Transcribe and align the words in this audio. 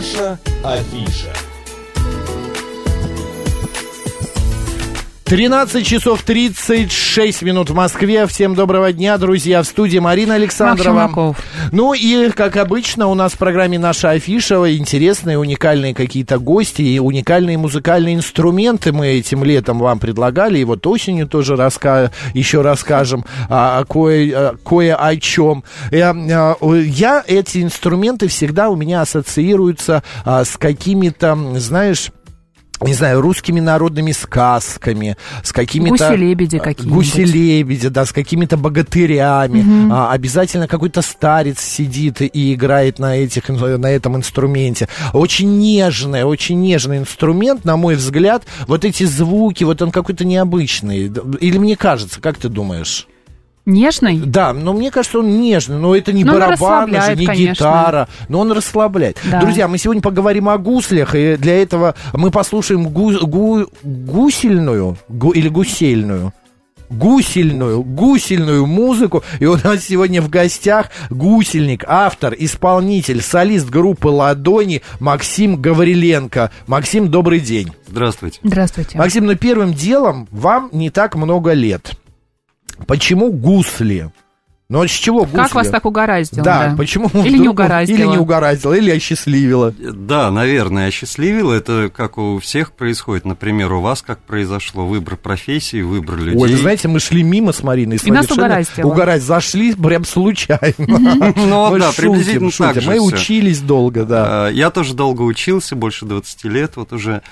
Наша 0.00 0.38
афиша. 0.64 1.49
13 5.30 5.86
часов 5.86 6.22
36 6.22 7.42
минут 7.42 7.70
в 7.70 7.74
Москве. 7.74 8.26
Всем 8.26 8.56
доброго 8.56 8.92
дня, 8.92 9.16
друзья. 9.16 9.62
В 9.62 9.64
студии 9.64 9.98
Марина 9.98 10.34
Александрова. 10.34 11.36
Ну 11.70 11.94
и, 11.94 12.30
как 12.30 12.56
обычно, 12.56 13.06
у 13.06 13.14
нас 13.14 13.34
в 13.34 13.38
программе 13.38 13.78
«Наша 13.78 14.10
афиша» 14.10 14.56
интересные, 14.76 15.38
уникальные 15.38 15.94
какие-то 15.94 16.40
гости 16.40 16.82
и 16.82 16.98
уникальные 16.98 17.58
музыкальные 17.58 18.16
инструменты 18.16 18.90
мы 18.90 19.06
этим 19.06 19.44
летом 19.44 19.78
вам 19.78 20.00
предлагали. 20.00 20.58
И 20.58 20.64
вот 20.64 20.84
осенью 20.88 21.28
тоже 21.28 21.54
раска... 21.54 22.10
еще 22.34 22.62
расскажем 22.62 23.24
а, 23.48 23.84
кое, 23.84 24.32
а, 24.34 24.56
кое 24.64 24.96
о 24.96 25.14
чем. 25.14 25.62
Я, 25.92 26.10
а, 26.10 26.74
я 26.74 27.22
эти 27.24 27.62
инструменты 27.62 28.26
всегда 28.26 28.68
у 28.68 28.74
меня 28.74 29.02
ассоциируются 29.02 30.02
а, 30.24 30.44
с 30.44 30.56
какими-то, 30.56 31.38
знаешь 31.54 32.10
не 32.82 32.94
знаю, 32.94 33.20
русскими 33.20 33.60
народными 33.60 34.12
сказками, 34.12 35.16
с 35.42 35.52
какими-то... 35.52 36.08
Гуси-лебеди 36.08 36.58
какие-нибудь. 36.58 37.06
Гуси-лебеди, 37.06 37.88
да, 37.88 38.06
с 38.06 38.12
какими-то 38.12 38.56
богатырями. 38.56 39.60
Угу. 39.60 39.92
А, 39.92 40.12
обязательно 40.12 40.66
какой-то 40.66 41.02
старец 41.02 41.60
сидит 41.60 42.22
и 42.22 42.54
играет 42.54 42.98
на, 42.98 43.16
этих, 43.16 43.48
на 43.48 43.90
этом 43.90 44.16
инструменте. 44.16 44.88
Очень 45.12 45.58
нежный, 45.58 46.24
очень 46.24 46.60
нежный 46.60 46.98
инструмент, 46.98 47.64
на 47.64 47.76
мой 47.76 47.96
взгляд. 47.96 48.44
Вот 48.66 48.84
эти 48.84 49.04
звуки, 49.04 49.64
вот 49.64 49.82
он 49.82 49.90
какой-то 49.90 50.24
необычный. 50.24 51.12
Или 51.40 51.58
мне 51.58 51.76
кажется, 51.76 52.20
как 52.20 52.38
ты 52.38 52.48
думаешь? 52.48 53.06
Нежный? 53.70 54.18
Да, 54.18 54.52
но 54.52 54.72
мне 54.72 54.90
кажется, 54.90 55.18
он 55.20 55.40
нежный. 55.40 55.78
Но 55.78 55.94
это 55.94 56.12
не 56.12 56.24
но 56.24 56.34
барабан, 56.34 56.90
же, 56.90 57.16
не 57.16 57.26
конечно. 57.26 57.52
гитара. 57.52 58.08
Но 58.28 58.40
он 58.40 58.52
расслабляет. 58.52 59.18
Да. 59.30 59.40
Друзья, 59.40 59.68
мы 59.68 59.78
сегодня 59.78 60.02
поговорим 60.02 60.48
о 60.48 60.58
гуслях. 60.58 61.14
И 61.14 61.36
для 61.36 61.62
этого 61.62 61.94
мы 62.12 62.30
послушаем 62.30 62.88
гу, 62.88 63.12
гу, 63.26 63.66
гусельную 63.82 64.96
гу, 65.08 65.30
или 65.30 65.48
гусельную 65.48 66.32
гусельную, 66.90 67.82
гусельную 67.82 68.66
музыку. 68.66 69.22
И 69.38 69.46
у 69.46 69.56
нас 69.56 69.84
сегодня 69.84 70.20
в 70.20 70.28
гостях 70.28 70.90
гусельник, 71.08 71.84
автор, 71.86 72.34
исполнитель, 72.36 73.22
солист 73.22 73.70
группы 73.70 74.08
«Ладони» 74.08 74.82
Максим 74.98 75.60
Гавриленко. 75.60 76.50
Максим, 76.66 77.08
добрый 77.08 77.40
день. 77.40 77.72
Здравствуйте. 77.86 78.40
Здравствуйте. 78.42 78.98
Максим, 78.98 79.26
ну 79.26 79.36
первым 79.36 79.72
делом 79.72 80.28
вам 80.30 80.68
не 80.72 80.90
так 80.90 81.14
много 81.14 81.52
лет. 81.52 81.92
Почему 82.86 83.32
гусли? 83.32 84.10
Ну, 84.70 84.82
а 84.82 84.86
с 84.86 84.92
чего 84.92 85.24
гусли? 85.24 85.36
Как 85.36 85.54
вас 85.56 85.68
так 85.68 85.84
угораздило? 85.84 86.44
Да, 86.44 86.68
да. 86.68 86.76
почему? 86.76 87.10
Или 87.24 87.38
не 87.38 87.48
угораздило. 87.48 87.96
Или 87.96 88.06
не 88.06 88.18
угораздило, 88.18 88.72
или 88.72 88.92
осчастливило. 88.92 89.74
Да, 89.76 90.30
наверное, 90.30 90.86
осчастливило. 90.86 91.54
Это 91.54 91.90
как 91.92 92.18
у 92.18 92.38
всех 92.38 92.70
происходит. 92.70 93.24
Например, 93.24 93.72
у 93.72 93.80
вас 93.80 94.00
как 94.00 94.20
произошло 94.20 94.86
выбор 94.86 95.16
профессии, 95.16 95.82
выбор 95.82 96.18
людей. 96.18 96.40
Ой, 96.40 96.52
вы 96.52 96.56
знаете, 96.56 96.86
мы 96.86 97.00
шли 97.00 97.24
мимо 97.24 97.50
с 97.52 97.64
Мариной. 97.64 97.98
И 98.00 98.10
нас 98.12 98.30
угораздило. 98.30 98.86
Угорать, 98.86 99.24
зашли 99.24 99.74
прям 99.74 100.04
случайно. 100.04 100.60
Ну, 101.50 101.76
да, 101.78 101.90
приблизительно 101.96 102.50
так 102.50 102.84
Мы 102.84 103.00
учились 103.00 103.60
долго, 103.60 104.04
да. 104.04 104.46
А, 104.46 104.48
я 104.50 104.70
тоже 104.70 104.94
долго 104.94 105.22
учился, 105.22 105.74
больше 105.74 106.06
20 106.06 106.44
лет 106.44 106.76
вот 106.76 106.92
уже. 106.92 107.22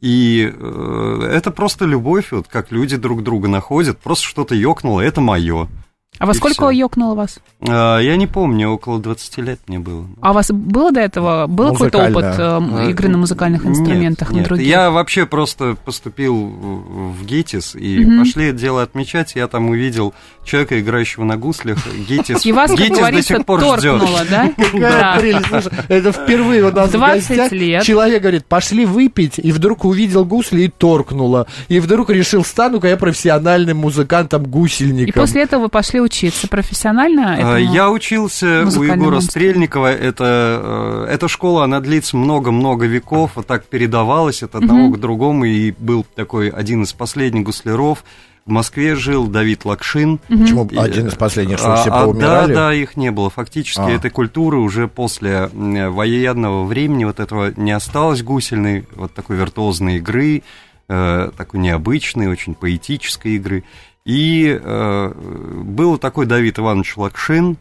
И 0.00 0.52
э, 0.52 1.28
это 1.32 1.50
просто 1.50 1.86
любовь, 1.86 2.32
вот 2.32 2.48
как 2.48 2.70
люди 2.70 2.96
друг 2.96 3.22
друга 3.22 3.48
находят, 3.48 3.98
просто 3.98 4.26
что-то 4.26 4.54
ёкнуло, 4.54 5.00
это 5.00 5.20
мое. 5.20 5.68
А 6.18 6.26
во 6.26 6.34
сколько 6.34 6.70
всё. 6.70 6.70
ёкнуло 6.70 7.14
вас? 7.14 7.38
А, 7.60 7.98
я 7.98 8.16
не 8.16 8.26
помню, 8.26 8.70
около 8.70 9.00
20 9.00 9.38
лет 9.38 9.60
мне 9.66 9.78
было. 9.78 10.06
А 10.20 10.30
у 10.30 10.34
вас 10.34 10.50
было 10.50 10.92
до 10.92 11.00
этого, 11.00 11.46
был 11.46 11.72
какой-то 11.72 12.08
опыт 12.08 12.34
э, 12.38 12.90
игры 12.90 13.08
на 13.08 13.18
музыкальных 13.18 13.66
инструментах, 13.66 14.30
нет, 14.30 14.42
на 14.42 14.44
других? 14.44 14.66
я 14.66 14.90
вообще 14.90 15.26
просто 15.26 15.76
поступил 15.84 16.34
в 16.36 17.24
ГИТИС, 17.24 17.74
и 17.76 18.04
угу. 18.04 18.18
пошли 18.20 18.52
дело 18.52 18.82
отмечать, 18.82 19.34
я 19.34 19.46
там 19.48 19.70
увидел 19.70 20.14
человека, 20.44 20.80
играющего 20.80 21.24
на 21.24 21.36
гуслях, 21.36 21.78
ГИТИС, 22.08 22.46
и 22.46 22.52
вас, 22.52 22.70
ГИТИС 22.70 22.98
до 22.98 23.22
сих 23.22 23.44
пор 23.44 23.78
ждет. 23.78 24.02
да? 24.30 24.52
Да. 24.76 25.18
Это 25.88 26.12
впервые 26.12 26.64
у 26.64 26.72
нас 26.72 26.90
20 26.90 27.52
лет. 27.52 27.82
Человек 27.82 28.22
говорит, 28.22 28.46
пошли 28.46 28.86
выпить, 28.86 29.38
и 29.38 29.52
вдруг 29.52 29.84
увидел 29.84 30.24
гусли 30.24 30.62
и 30.62 30.68
торкнуло. 30.68 31.46
И 31.68 31.80
вдруг 31.80 32.10
решил, 32.10 32.44
стану-ка 32.44 32.88
я 32.88 32.96
профессиональным 32.96 33.78
музыкантом-гусельником. 33.78 35.08
И 35.08 35.12
после 35.12 35.42
этого 35.42 35.62
вы 35.62 35.68
пошли 35.68 36.00
учиться 36.06 36.48
профессионально? 36.48 37.34
А, 37.34 37.58
этому 37.58 37.74
я 37.74 37.90
учился 37.90 38.64
у 38.64 38.82
Егора 38.82 39.20
Стрельникова. 39.20 39.92
Это, 39.92 41.06
э, 41.06 41.12
эта 41.12 41.28
школа, 41.28 41.64
она 41.64 41.80
длится 41.80 42.16
много-много 42.16 42.86
веков. 42.86 43.32
Вот 43.34 43.46
так 43.46 43.66
передавалась 43.66 44.42
от 44.42 44.54
одного 44.54 44.86
угу. 44.86 44.94
к 44.94 45.00
другому. 45.00 45.44
И 45.44 45.72
был 45.72 46.06
такой 46.14 46.48
один 46.48 46.82
из 46.82 46.92
последних 46.92 47.44
гусляров. 47.44 48.04
В 48.46 48.50
Москве 48.50 48.94
жил 48.94 49.26
Давид 49.26 49.64
Лакшин. 49.64 50.20
Почему 50.28 50.66
и, 50.66 50.76
один 50.76 51.08
из 51.08 51.16
последних, 51.16 51.58
что 51.58 51.74
а, 51.74 51.76
все 51.76 51.90
поумирали? 51.90 52.54
Да, 52.54 52.68
да, 52.68 52.74
их 52.74 52.96
не 52.96 53.10
было. 53.10 53.28
Фактически 53.28 53.80
а. 53.80 53.90
этой 53.90 54.10
культуры 54.10 54.58
уже 54.58 54.86
после 54.86 55.50
военного 55.52 56.64
времени 56.64 57.04
вот 57.04 57.18
этого 57.18 57.52
не 57.56 57.72
осталось 57.72 58.22
гусельной, 58.22 58.86
вот 58.94 59.12
такой 59.12 59.36
виртуозной 59.36 59.96
игры, 59.96 60.44
э, 60.88 61.30
такой 61.36 61.58
необычной, 61.58 62.28
очень 62.28 62.54
поэтической 62.54 63.32
игры. 63.32 63.64
И 64.06 64.58
э, 64.62 65.12
был 65.64 65.98
такой 65.98 66.26
Давид 66.26 66.60
Иванович 66.60 66.96
Лакшин, 66.96 67.58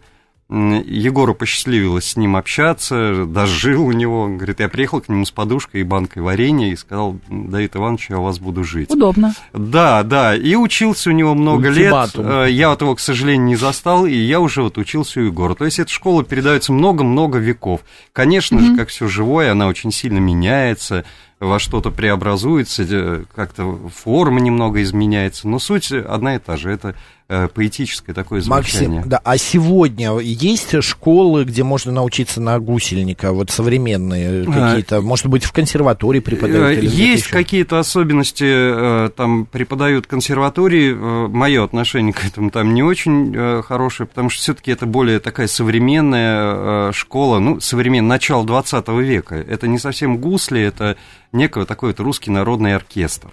Егору 0.48 1.34
посчастливилось 1.34 2.06
с 2.06 2.18
ним 2.18 2.36
общаться, 2.36 3.26
даже 3.26 3.52
жил 3.52 3.88
у 3.88 3.92
него. 3.92 4.28
Говорит, 4.28 4.60
я 4.60 4.70
приехал 4.70 5.02
к 5.02 5.10
нему 5.10 5.26
с 5.26 5.32
подушкой 5.32 5.82
и 5.82 5.84
банкой 5.84 6.22
варенья 6.22 6.72
и 6.72 6.76
сказал, 6.76 7.18
Давид 7.30 7.76
Иванович, 7.76 8.12
я 8.12 8.20
у 8.20 8.24
вас 8.24 8.38
буду 8.38 8.64
жить. 8.64 8.92
Удобно. 8.92 9.34
Да, 9.54 10.04
да, 10.04 10.36
и 10.36 10.54
учился 10.54 11.10
у 11.10 11.14
него 11.14 11.34
много 11.34 11.70
Ультиматум. 11.70 12.26
лет. 12.26 12.34
Э, 12.48 12.52
я 12.52 12.70
вот 12.70 12.80
его, 12.80 12.94
к 12.94 13.00
сожалению, 13.00 13.48
не 13.48 13.56
застал, 13.56 14.06
и 14.06 14.14
я 14.16 14.40
уже 14.40 14.62
вот 14.62 14.78
учился 14.78 15.20
у 15.20 15.24
Егора. 15.24 15.56
То 15.56 15.66
есть 15.66 15.80
эта 15.80 15.90
школа 15.90 16.24
передается 16.24 16.72
много-много 16.72 17.40
веков. 17.40 17.82
Конечно 18.14 18.58
mm-hmm. 18.58 18.66
же, 18.66 18.76
как 18.76 18.90
все 18.90 19.08
живое, 19.08 19.52
она 19.52 19.66
очень 19.66 19.92
сильно 19.92 20.20
меняется, 20.20 21.06
во 21.46 21.60
что-то 21.60 21.92
преобразуется, 21.92 23.26
как-то 23.34 23.90
форма 23.90 24.40
немного 24.40 24.82
изменяется, 24.84 25.48
но 25.48 25.60
суть 25.60 25.92
одна 25.92 26.36
и 26.36 26.40
та 26.40 26.58
же. 26.58 26.72
Это 26.72 26.96
Э, 26.96 27.15
поэтическое 27.28 28.14
такое 28.14 28.42
звучание. 28.42 28.90
Максим, 28.90 29.10
да, 29.10 29.20
а 29.24 29.38
сегодня 29.38 30.18
есть 30.20 30.82
школы, 30.84 31.44
где 31.44 31.64
можно 31.64 31.92
научиться 31.92 32.40
на 32.40 32.60
гусельника, 32.60 33.32
вот 33.34 33.50
современные 33.50 34.44
а, 34.44 34.46
какие-то, 34.46 35.02
может 35.02 35.26
быть, 35.28 35.44
в 35.44 35.52
консерватории 35.52 36.20
преподают? 36.20 36.84
Или 36.84 36.88
есть 36.88 37.28
какие-то 37.28 37.80
особенности, 37.80 38.46
э, 38.46 39.10
там 39.10 39.48
преподают 39.48 40.06
консерватории, 40.06 40.94
э, 40.94 41.28
мое 41.28 41.64
отношение 41.64 42.14
к 42.14 42.24
этому 42.24 42.52
там 42.52 42.74
не 42.76 42.84
очень 42.84 43.62
хорошее, 43.64 44.08
потому 44.08 44.30
что 44.30 44.42
все-таки 44.42 44.72
это 44.72 44.86
более 44.86 45.20
такая 45.20 45.48
современная 45.48 46.92
школа, 46.92 47.40
ну, 47.40 47.60
современная, 47.60 48.10
начало 48.10 48.46
20 48.46 48.88
века. 49.02 49.36
Это 49.36 49.68
не 49.68 49.80
совсем 49.80 50.18
гусли, 50.18 50.62
это 50.62 50.96
некого 51.32 51.66
такой 51.66 51.90
вот 51.90 52.00
русский 52.00 52.30
народный 52.30 52.76
оркестр. 52.76 53.30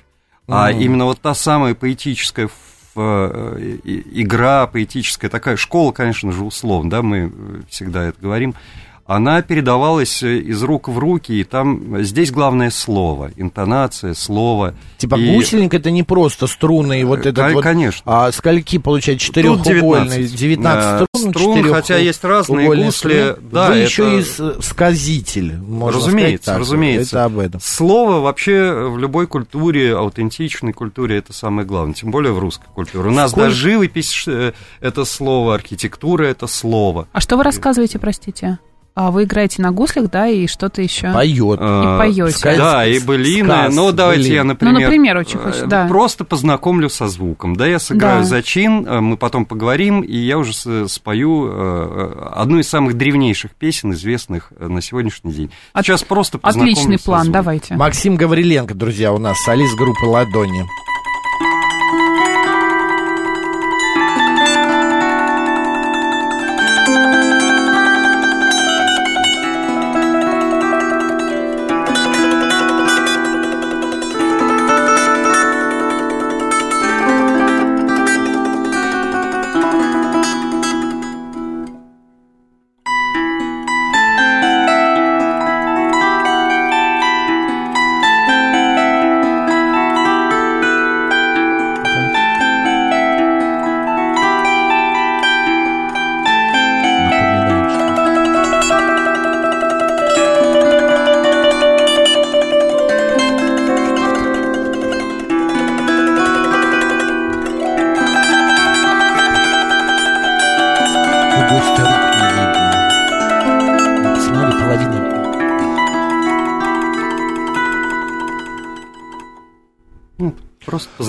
А 0.48 0.72
mm. 0.72 0.80
именно 0.80 1.04
вот 1.04 1.20
та 1.20 1.34
самая 1.34 1.74
поэтическая 1.74 2.48
Э, 2.48 2.71
игра 2.94 4.66
поэтическая, 4.66 5.30
такая. 5.30 5.56
Школа, 5.56 5.92
конечно 5.92 6.32
же, 6.32 6.44
условно, 6.44 6.90
да, 6.90 7.02
мы 7.02 7.32
всегда 7.68 8.04
это 8.04 8.20
говорим, 8.20 8.54
она 9.06 9.42
передавалась 9.42 10.22
э, 10.22 10.38
из 10.38 10.62
рук 10.62 10.88
в 10.88 10.98
руки, 10.98 11.32
и 11.32 11.44
там 11.44 12.02
здесь 12.02 12.30
главное 12.30 12.70
слово, 12.70 13.30
интонация, 13.36 14.14
слово. 14.14 14.74
Типа 14.98 15.16
и... 15.16 15.34
гусельник 15.34 15.74
это 15.74 15.90
не 15.90 16.02
просто 16.02 16.46
струны, 16.46 17.00
и 17.00 17.04
вот 17.04 17.26
этот 17.26 17.50
К- 17.50 17.52
вот... 17.52 17.62
Конечно. 17.62 18.02
А 18.06 18.30
скольки, 18.32 18.78
получается, 18.78 19.26
четырехугольный? 19.26 20.24
19, 20.24 20.36
19 20.36 21.08
струн, 21.14 21.30
струн 21.32 21.72
хотя 21.72 21.96
есть 21.96 22.22
разные 22.24 22.68
гусли. 22.68 23.36
Да, 23.40 23.68
Вы 23.68 23.74
это... 23.74 23.84
еще 23.84 24.20
и 24.20 24.62
сказитель, 24.62 25.56
можно 25.56 25.98
Разумеется, 25.98 26.42
сказать 26.42 26.44
так. 26.44 26.58
разумеется. 26.58 27.16
Это 27.16 27.24
об 27.24 27.38
этом. 27.38 27.60
Слово 27.60 28.20
вообще 28.20 28.88
в 28.88 28.98
любой 28.98 29.26
культуре, 29.26 29.96
аутентичной 29.96 30.72
культуре, 30.72 31.18
это 31.18 31.32
самое 31.32 31.66
главное, 31.66 31.94
тем 31.94 32.10
более 32.10 32.32
в 32.32 32.38
русской 32.38 32.68
культуре. 32.72 33.08
У 33.08 33.12
нас 33.12 33.32
Сколь... 33.32 33.44
даже 33.44 33.56
живопись 33.56 34.24
э, 34.26 34.52
это 34.80 35.04
слово, 35.04 35.54
архитектура 35.54 36.24
это 36.24 36.46
слово. 36.46 37.08
А 37.12 37.20
что 37.20 37.36
вы 37.36 37.42
рассказываете, 37.42 37.98
простите? 37.98 38.58
А 38.94 39.10
вы 39.10 39.24
играете 39.24 39.62
на 39.62 39.72
гуслях, 39.72 40.10
да, 40.10 40.28
и 40.28 40.46
что-то 40.46 40.82
еще? 40.82 41.12
Поет. 41.12 41.58
И 41.60 41.98
поете. 41.98 42.56
Да, 42.56 42.86
и 42.86 42.98
былины. 42.98 43.68
Ну, 43.70 43.90
давайте 43.90 44.24
былин. 44.24 44.34
я, 44.34 44.44
например... 44.44 44.74
Ну, 44.74 44.80
например, 44.80 45.16
очень 45.16 45.38
хочу, 45.38 45.66
да. 45.66 45.86
Просто 45.86 46.24
познакомлю 46.24 46.90
со 46.90 47.08
звуком. 47.08 47.56
Да, 47.56 47.66
я 47.66 47.78
сыграю 47.78 48.20
да. 48.20 48.24
зачин, 48.24 48.86
э, 48.86 49.00
мы 49.00 49.16
потом 49.16 49.46
поговорим, 49.46 50.02
и 50.02 50.16
я 50.16 50.36
уже 50.36 50.88
спою 50.88 51.48
э, 51.50 52.28
одну 52.34 52.58
из 52.58 52.68
самых 52.68 52.98
древнейших 52.98 53.52
песен, 53.52 53.92
известных 53.92 54.52
э, 54.58 54.66
на 54.66 54.82
сегодняшний 54.82 55.32
день. 55.32 55.50
Сейчас 55.74 56.02
От... 56.02 56.08
просто 56.08 56.38
познакомлю 56.38 56.72
Отличный 56.72 56.98
план, 56.98 57.32
давайте. 57.32 57.74
Максим 57.76 58.16
Гавриленко, 58.16 58.74
друзья, 58.74 59.12
у 59.12 59.18
нас 59.18 59.38
солист 59.42 59.74
группы 59.74 60.04
«Ладони». 60.04 60.66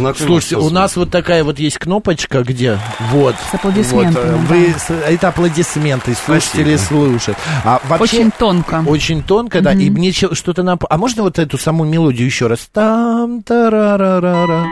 Просто 0.04 0.24
познакомиться. 0.24 0.50
Слушайте, 0.50 0.56
у 0.58 0.70
нас 0.70 0.96
вот 0.96 1.10
такая 1.10 1.44
вот 1.44 1.60
есть 1.60 1.78
кнопочка, 1.78 2.44
где 2.44 2.78
вот. 3.12 3.36
С 3.52 3.56
аплодисментами. 3.56 4.32
Вот, 4.32 4.50
вы, 4.50 4.76
это 5.08 5.28
аплодисменты, 5.30 6.16
слушатели 6.16 6.76
слушают. 6.76 7.38
А 7.64 7.82
вообще, 7.88 8.18
очень 8.18 8.32
тонко. 8.32 8.84
Очень 8.86 9.24
тонко, 9.24 9.62
да. 9.62 9.74
Mm-hmm. 9.74 9.82
И 9.82 9.90
мне 9.90 10.12
что-то 10.12 10.64
нап... 10.64 10.84
А 10.90 10.98
можно 10.98 11.24
вот 11.24 11.40
эту 11.40 11.58
саму 11.58 11.84
мелодию 11.84 12.26
еще 12.26 12.48
раз? 12.48 12.70
Там 12.72 13.42
тарарарара. 13.44 14.66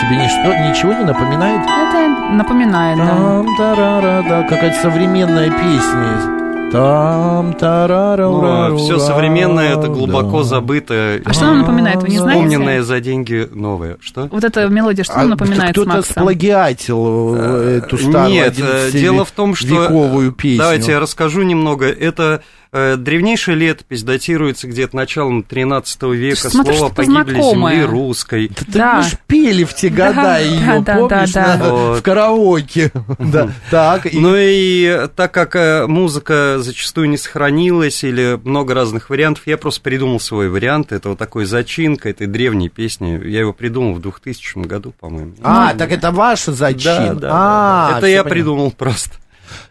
Тебе 0.00 0.16
ничто, 0.16 0.54
ничего 0.54 0.92
не 0.94 1.04
напоминает? 1.04 1.60
Это 1.62 2.32
напоминает, 2.32 2.96
Там, 2.96 3.46
да. 3.46 3.74
Тарара, 3.74 4.24
да, 4.28 4.42
какая-то 4.44 4.80
современная 4.80 5.50
песня. 5.50 6.49
Там 6.72 7.54
тарара 7.54 8.28
ну, 8.28 8.76
Все 8.76 8.98
современное, 8.98 9.76
это 9.76 9.88
глубоко 9.88 10.38
да. 10.38 10.44
забытое. 10.44 11.22
А 11.24 11.32
что 11.32 11.46
нам 11.46 11.58
напоминает, 11.58 12.02
вы 12.02 12.08
не 12.08 12.18
знаете? 12.18 12.40
Помненное 12.40 12.82
за 12.82 13.00
деньги 13.00 13.48
новое. 13.52 13.98
Что? 14.00 14.28
Вот 14.30 14.44
эта 14.44 14.68
мелодия, 14.68 15.02
что 15.02 15.14
а, 15.14 15.24
напоминает 15.24 15.72
Кто-то 15.72 16.02
сплагиатил 16.02 17.34
э, 17.36 17.78
эту 17.78 17.98
старую 17.98 18.30
Нет, 18.30 18.54
э, 18.58 18.90
дело 18.92 19.24
в 19.24 19.32
том, 19.32 19.54
что... 19.54 19.66
Вековую 19.66 20.32
песню. 20.32 20.58
Давайте 20.58 20.92
я 20.92 21.00
расскажу 21.00 21.42
немного. 21.42 21.86
Это 21.86 22.42
Э, 22.42 22.59
древнейшая 22.72 23.56
летопись 23.56 24.02
датируется 24.02 24.68
где-то 24.68 24.94
началом 24.94 25.42
13 25.42 26.02
века. 26.02 26.50
Смотри, 26.50 26.76
Слово 26.76 26.92
«погибли 26.92 27.40
земли 27.40 27.84
русской». 27.84 28.48
Да, 28.48 28.64
да. 28.72 28.96
мы 28.96 29.02
ж 29.02 29.16
пели 29.26 29.64
в 29.64 29.74
те 29.74 29.88
года 29.88 30.14
да, 30.14 30.38
ее, 30.38 30.80
да, 30.80 30.96
помнишь, 30.96 31.32
да, 31.32 31.56
да. 31.56 31.70
Вот. 31.70 31.98
в 31.98 32.02
караоке. 32.02 32.92
да. 33.18 33.50
так, 33.70 34.06
и... 34.06 34.18
Ну 34.18 34.34
и 34.36 35.08
так 35.16 35.32
как 35.32 35.56
э, 35.56 35.86
музыка 35.86 36.56
зачастую 36.58 37.08
не 37.08 37.16
сохранилась 37.16 38.04
или 38.04 38.38
много 38.44 38.74
разных 38.74 39.10
вариантов, 39.10 39.46
я 39.46 39.56
просто 39.56 39.80
придумал 39.80 40.20
свой 40.20 40.48
вариант. 40.48 40.92
Это 40.92 41.10
вот 41.10 41.18
такой 41.18 41.46
зачинка 41.46 42.08
этой 42.08 42.26
древней 42.26 42.68
песни. 42.68 43.20
Я 43.26 43.40
его 43.40 43.52
придумал 43.52 43.94
в 43.94 44.00
2000 44.00 44.66
году, 44.66 44.94
по-моему. 44.98 45.34
А, 45.42 45.72
ну, 45.72 45.78
так 45.78 45.90
это 45.92 46.10
ваша 46.10 46.52
зачинка? 46.52 47.14
Да, 47.14 47.20
да, 47.20 47.30
а, 47.32 47.86
да, 47.86 47.92
да. 47.92 47.98
Это 47.98 48.06
я 48.06 48.12
понятно. 48.18 48.30
придумал 48.30 48.70
просто. 48.70 49.14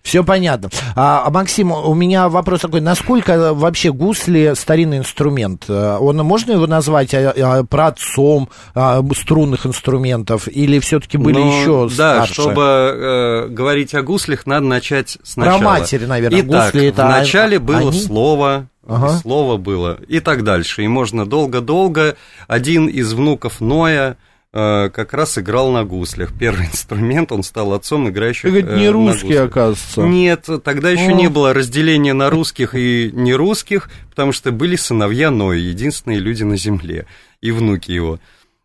Все 0.01 0.23
понятно. 0.23 0.69
А, 0.95 1.23
а, 1.25 1.29
Максим, 1.29 1.71
у 1.71 1.93
меня 1.93 2.29
вопрос 2.29 2.61
такой. 2.61 2.81
Насколько 2.81 3.53
вообще 3.53 3.91
гусли 3.91 4.53
старинный 4.55 4.97
инструмент? 4.97 5.65
Э, 5.67 5.97
он, 5.99 6.17
можно 6.17 6.53
его 6.53 6.67
назвать 6.67 7.13
а, 7.13 7.33
а, 7.35 7.63
праотцом 7.63 8.49
а, 8.75 9.03
струнных 9.15 9.65
инструментов? 9.65 10.47
Или 10.47 10.79
все-таки 10.79 11.17
были 11.17 11.37
ну, 11.37 11.61
еще 11.61 11.89
Да, 11.95 12.25
чтобы 12.25 12.63
э, 12.63 13.47
говорить 13.49 13.93
о 13.93 14.01
гуслях, 14.01 14.45
надо 14.45 14.65
начать 14.65 15.17
сначала. 15.23 15.59
Про 15.59 15.65
матери, 15.65 16.05
наверное. 16.05 16.41
Итак, 16.41 16.73
Гусли 16.73 16.87
это 16.87 17.05
вначале 17.05 17.59
было 17.59 17.89
они? 17.89 17.99
слово, 17.99 18.67
ага. 18.87 19.09
слово 19.19 19.57
было, 19.57 19.99
и 20.07 20.19
так 20.19 20.43
дальше. 20.43 20.83
И 20.83 20.87
можно 20.87 21.25
долго-долго. 21.25 22.15
Один 22.47 22.87
из 22.87 23.13
внуков 23.13 23.61
Ноя 23.61 24.17
как 24.51 25.13
раз 25.13 25.37
играл 25.37 25.71
на 25.71 25.83
гуслях. 25.83 26.31
Первый 26.37 26.65
инструмент, 26.71 27.31
он 27.31 27.43
стал 27.43 27.73
отцом 27.73 28.09
играющих 28.09 28.53
Это 28.53 28.75
не 28.75 28.85
э, 28.85 28.91
русский, 28.91 29.35
оказывается. 29.35 30.01
Нет, 30.01 30.47
тогда 30.63 30.89
еще 30.89 31.11
О. 31.11 31.13
не 31.13 31.29
было 31.29 31.53
разделения 31.53 32.13
на 32.13 32.29
русских 32.29 32.73
и 32.73 33.11
нерусских, 33.13 33.89
потому 34.09 34.31
что 34.31 34.51
были 34.51 34.75
сыновья 34.75 35.29
Ноя, 35.29 35.57
единственные 35.57 36.19
люди 36.19 36.43
на 36.43 36.57
земле, 36.57 37.05
и 37.41 37.51
внуки 37.51 37.91
его. 37.91 38.19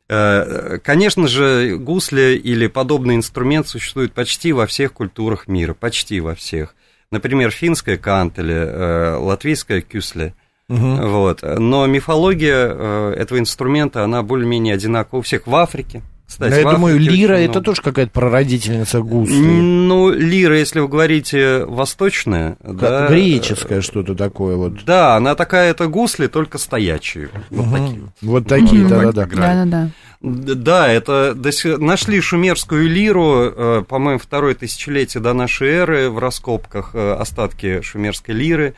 Э, 0.09 0.79
конечно 0.83 1.29
же, 1.29 1.77
гусли 1.77 2.41
или 2.43 2.67
подобный 2.67 3.17
инструмент 3.17 3.69
существует 3.69 4.13
почти 4.13 4.53
во 4.53 4.67
всех 4.67 4.93
культурах 4.93 5.49
мира, 5.49 5.75
почти 5.75 6.21
во 6.21 6.35
всех. 6.35 6.75
Например, 7.11 7.51
финская 7.51 7.97
кантеле, 7.97 9.17
латвийская 9.19 9.83
кюсле– 9.83 10.35
Угу. 10.69 11.09
Вот. 11.09 11.43
Но 11.43 11.87
мифология 11.87 12.69
э, 12.71 13.15
этого 13.19 13.39
инструмента, 13.39 14.05
она 14.05 14.23
более-менее 14.23 14.75
одинакова 14.75 15.21
у 15.21 15.23
всех 15.23 15.47
в 15.47 15.55
Африке. 15.55 16.03
Кстати, 16.27 16.51
Но 16.51 16.57
я 16.57 16.71
думаю, 16.71 16.99
лира 16.99 17.35
это 17.35 17.61
тоже 17.61 17.83
какая-то 17.83 18.11
прародительница 18.11 19.03
гусли. 19.03 19.37
Ну, 19.37 20.11
лира, 20.11 20.59
если 20.59 20.81
вы 20.81 20.89
говорите 20.89 21.67
восточная, 21.67 22.57
как 22.63 22.77
да, 22.77 23.09
греческое 23.09 23.83
что-то 23.83 24.15
такое 24.15 24.57
вот. 24.57 24.85
Да, 24.85 25.17
она 25.17 25.35
такая 25.35 25.71
это 25.71 25.87
гусли, 25.87 26.27
только 26.27 26.57
стоячие. 26.57 27.29
Вот 27.51 27.67
угу. 27.67 27.77
такие. 27.77 28.03
Вот 28.23 28.47
такие, 28.49 28.89
да-да-да. 28.89 29.27
Да-да-да. 29.27 29.91
Да, 30.23 30.89
это 30.89 31.37
нашли 31.79 32.21
шумерскую 32.23 32.89
лиру, 32.89 33.53
э, 33.55 33.85
по-моему, 33.87 34.19
второе 34.19 34.55
тысячелетие 34.55 35.23
до 35.23 35.35
нашей 35.35 35.69
эры 35.69 36.09
в 36.09 36.19
раскопках 36.19 36.93
э, 36.95 37.13
остатки 37.13 37.83
шумерской 37.83 38.35
лиры 38.35 38.75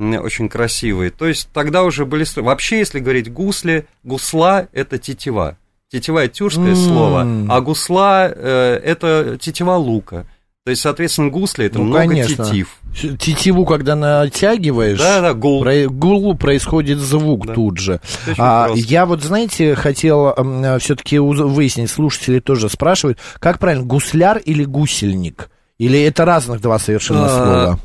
очень 0.00 0.48
красивые. 0.48 1.10
То 1.10 1.26
есть 1.26 1.48
тогда 1.52 1.82
уже 1.82 2.06
были... 2.06 2.24
Вообще, 2.40 2.78
если 2.78 3.00
говорить 3.00 3.32
гусли, 3.32 3.86
гусла– 4.02 4.68
это 4.72 4.98
тетива. 4.98 5.56
Тетива– 5.90 6.26
тюркское 6.28 6.74
mm. 6.74 6.86
слово, 6.86 7.26
а 7.48 7.60
гусла 7.60 8.28
э,– 8.28 8.80
это 8.84 9.38
тетива 9.40 9.74
лука. 9.76 10.26
То 10.64 10.70
есть, 10.70 10.82
соответственно, 10.82 11.30
гусли 11.30 11.66
это 11.66 11.78
ну, 11.78 11.84
много 11.84 12.08
конечно. 12.08 12.44
тетив. 12.44 12.76
Тетиву, 13.18 13.64
когда 13.64 13.96
натягиваешь, 13.96 14.98
да, 14.98 15.20
да, 15.20 15.34
гул. 15.34 15.62
Про, 15.62 15.88
гул 15.88 16.36
происходит 16.36 16.98
звук 16.98 17.46
да. 17.46 17.54
тут 17.54 17.78
же. 17.78 18.00
А, 18.36 18.68
я 18.74 19.06
вот, 19.06 19.22
знаете, 19.22 19.74
хотел 19.74 20.34
э, 20.36 20.78
все-таки 20.80 21.18
выяснить, 21.18 21.90
слушатели 21.90 22.40
тоже 22.40 22.68
спрашивают, 22.68 23.18
как 23.38 23.58
правильно, 23.58 23.84
гусляр 23.84 24.38
или 24.38 24.64
гусельник? 24.64 25.50
Или 25.78 26.02
это 26.02 26.26
разных 26.26 26.60
два 26.60 26.78
совершенно 26.78 27.24
а, 27.24 27.28
слова? 27.28 27.78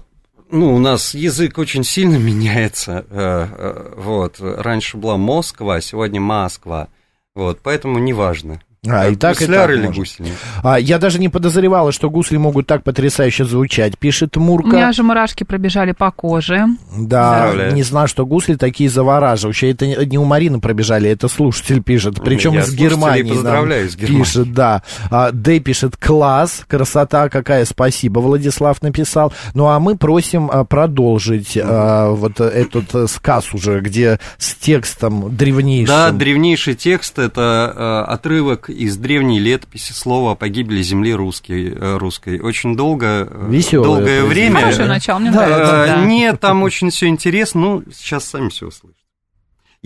Ну, 0.55 0.73
у 0.73 0.79
нас 0.79 1.13
язык 1.13 1.57
очень 1.57 1.83
сильно 1.83 2.15
меняется. 2.17 3.05
Э, 3.09 3.47
э, 3.51 3.93
вот. 3.97 4.37
Раньше 4.39 4.97
была 4.97 5.17
Москва, 5.17 5.75
а 5.75 5.81
сегодня 5.81 6.19
Москва. 6.19 6.87
Вот, 7.35 7.59
поэтому 7.61 7.99
неважно. 7.99 8.61
А, 8.87 9.09
и 9.09 9.15
так, 9.15 9.37
Гусляр 9.37 9.71
и 9.71 9.75
так 9.75 9.85
или 9.85 9.93
гусли? 9.93 10.25
А, 10.63 10.79
я 10.79 10.97
даже 10.97 11.19
не 11.19 11.29
подозревала, 11.29 11.91
что 11.91 12.09
гусли 12.09 12.37
могут 12.37 12.67
так 12.67 12.83
потрясающе 12.83 13.45
звучать, 13.45 13.97
пишет 13.97 14.35
Мурка. 14.35 14.67
У 14.67 14.71
меня 14.71 14.91
же 14.91 15.03
мурашки 15.03 15.43
пробежали 15.43 15.91
по 15.91 16.11
коже. 16.11 16.65
Да, 16.97 17.71
не 17.71 17.83
знаю, 17.83 18.07
что 18.07 18.25
гусли 18.25 18.55
такие 18.55 18.89
завораживающие. 18.89 19.71
Это 19.71 20.05
не 20.05 20.17
у 20.17 20.25
Марины 20.25 20.59
пробежали, 20.59 21.09
это 21.09 21.27
слушатель 21.27 21.81
пишет. 21.81 22.21
Причем 22.23 22.57
из 22.57 22.73
Германии. 22.73 23.23
поздравляю 23.23 23.89
с 23.89 23.95
Германией. 23.95 24.23
Пишет, 24.23 24.53
да. 24.53 24.83
А, 25.09 25.31
Дэй 25.31 25.59
пишет, 25.59 25.97
класс, 25.97 26.63
красота 26.67 27.29
какая, 27.29 27.65
спасибо, 27.65 28.19
Владислав 28.19 28.81
написал. 28.81 29.33
Ну, 29.53 29.67
а 29.67 29.79
мы 29.79 29.97
просим 29.97 30.49
а, 30.51 30.63
продолжить 30.63 31.57
а, 31.61 32.11
вот 32.11 32.39
этот 32.39 32.93
э, 32.93 33.07
сказ 33.07 33.53
уже, 33.53 33.79
где 33.81 34.19
с 34.37 34.55
текстом 34.55 35.35
древнейшим. 35.35 35.87
Да, 35.87 36.11
древнейший 36.11 36.75
текст, 36.75 37.19
это 37.19 37.73
а, 37.75 38.05
отрывок 38.07 38.69
из 38.75 38.97
древней 38.97 39.39
летописи 39.39 39.93
слова 39.93 40.31
о 40.31 40.35
погибели 40.35 40.81
земли 40.81 41.13
русской. 41.13 41.73
Э, 41.73 41.97
русской. 41.97 42.39
Очень 42.39 42.75
долго, 42.75 43.27
э, 43.29 43.47
Веселое 43.49 43.85
долгое 43.85 44.23
время. 44.23 44.61
Хорошее 44.61 44.87
начало, 44.87 45.19
мне 45.19 45.31
да, 45.31 45.47
нравится. 45.47 45.85
Да. 45.87 46.05
Нет, 46.05 46.39
там 46.39 46.63
очень 46.63 46.89
все 46.89 47.07
интересно. 47.07 47.61
Ну, 47.61 47.83
сейчас 47.93 48.25
сами 48.25 48.49
все 48.49 48.67
услышите. 48.67 48.99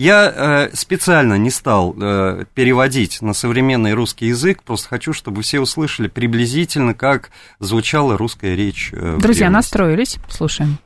Я 0.00 0.32
э, 0.34 0.74
специально 0.74 1.34
не 1.34 1.50
стал 1.50 1.94
э, 2.00 2.44
переводить 2.54 3.20
на 3.20 3.34
современный 3.34 3.92
русский 3.92 4.28
язык, 4.28 4.62
просто 4.62 4.88
хочу, 4.88 5.12
чтобы 5.12 5.42
все 5.42 5.60
услышали 5.60 6.08
приблизительно, 6.08 6.94
как 6.94 7.30
звучала 7.58 8.16
русская 8.16 8.56
речь. 8.56 8.92
Э, 8.94 9.18
Друзья, 9.20 9.50
настроились, 9.50 10.16
слушаем. 10.30 10.78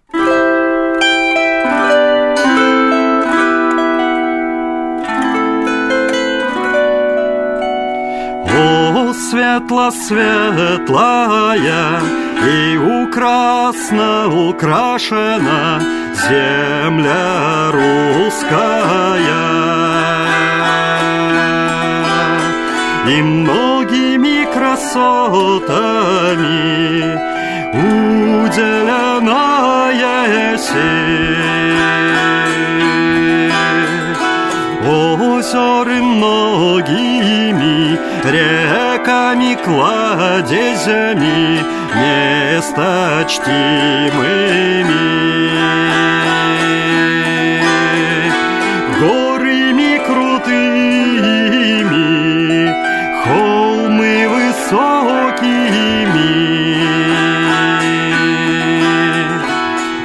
Светло-светлая 9.35 12.01
И 12.47 12.77
украсно 12.77 14.29
украшена 14.29 15.81
земля 16.15 17.73
русская. 17.73 19.25
И 23.09 23.23
многими 23.23 24.45
красотами 24.55 25.75
уделенная 28.45 29.79
сеть. 30.59 31.75
Озеры 34.87 36.03
многими 36.03 37.99
реками, 39.05 39.55
кладезями, 39.63 41.39
несточтимыми. 41.95 42.85
Горами 49.01 49.93
крутыми, 50.07 51.15
холмы 53.25 54.15
высокими, 54.29 55.55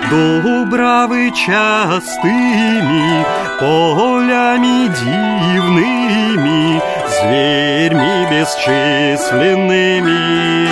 Дубравы 0.10 1.32
частыми, 1.32 3.26
полями 3.60 4.78
дивными, 4.88 6.82
многочисленными. 8.30 10.70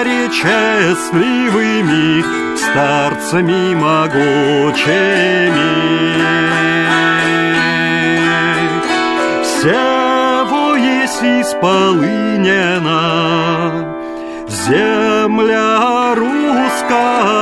бояре 0.03 0.29
честливыми, 0.29 2.23
старцами 2.57 3.75
могучими. 3.75 4.93
Всего 9.43 10.77
есть 10.77 11.23
исполнена 11.23 13.01
земля 14.49 16.15
русская. 16.15 17.33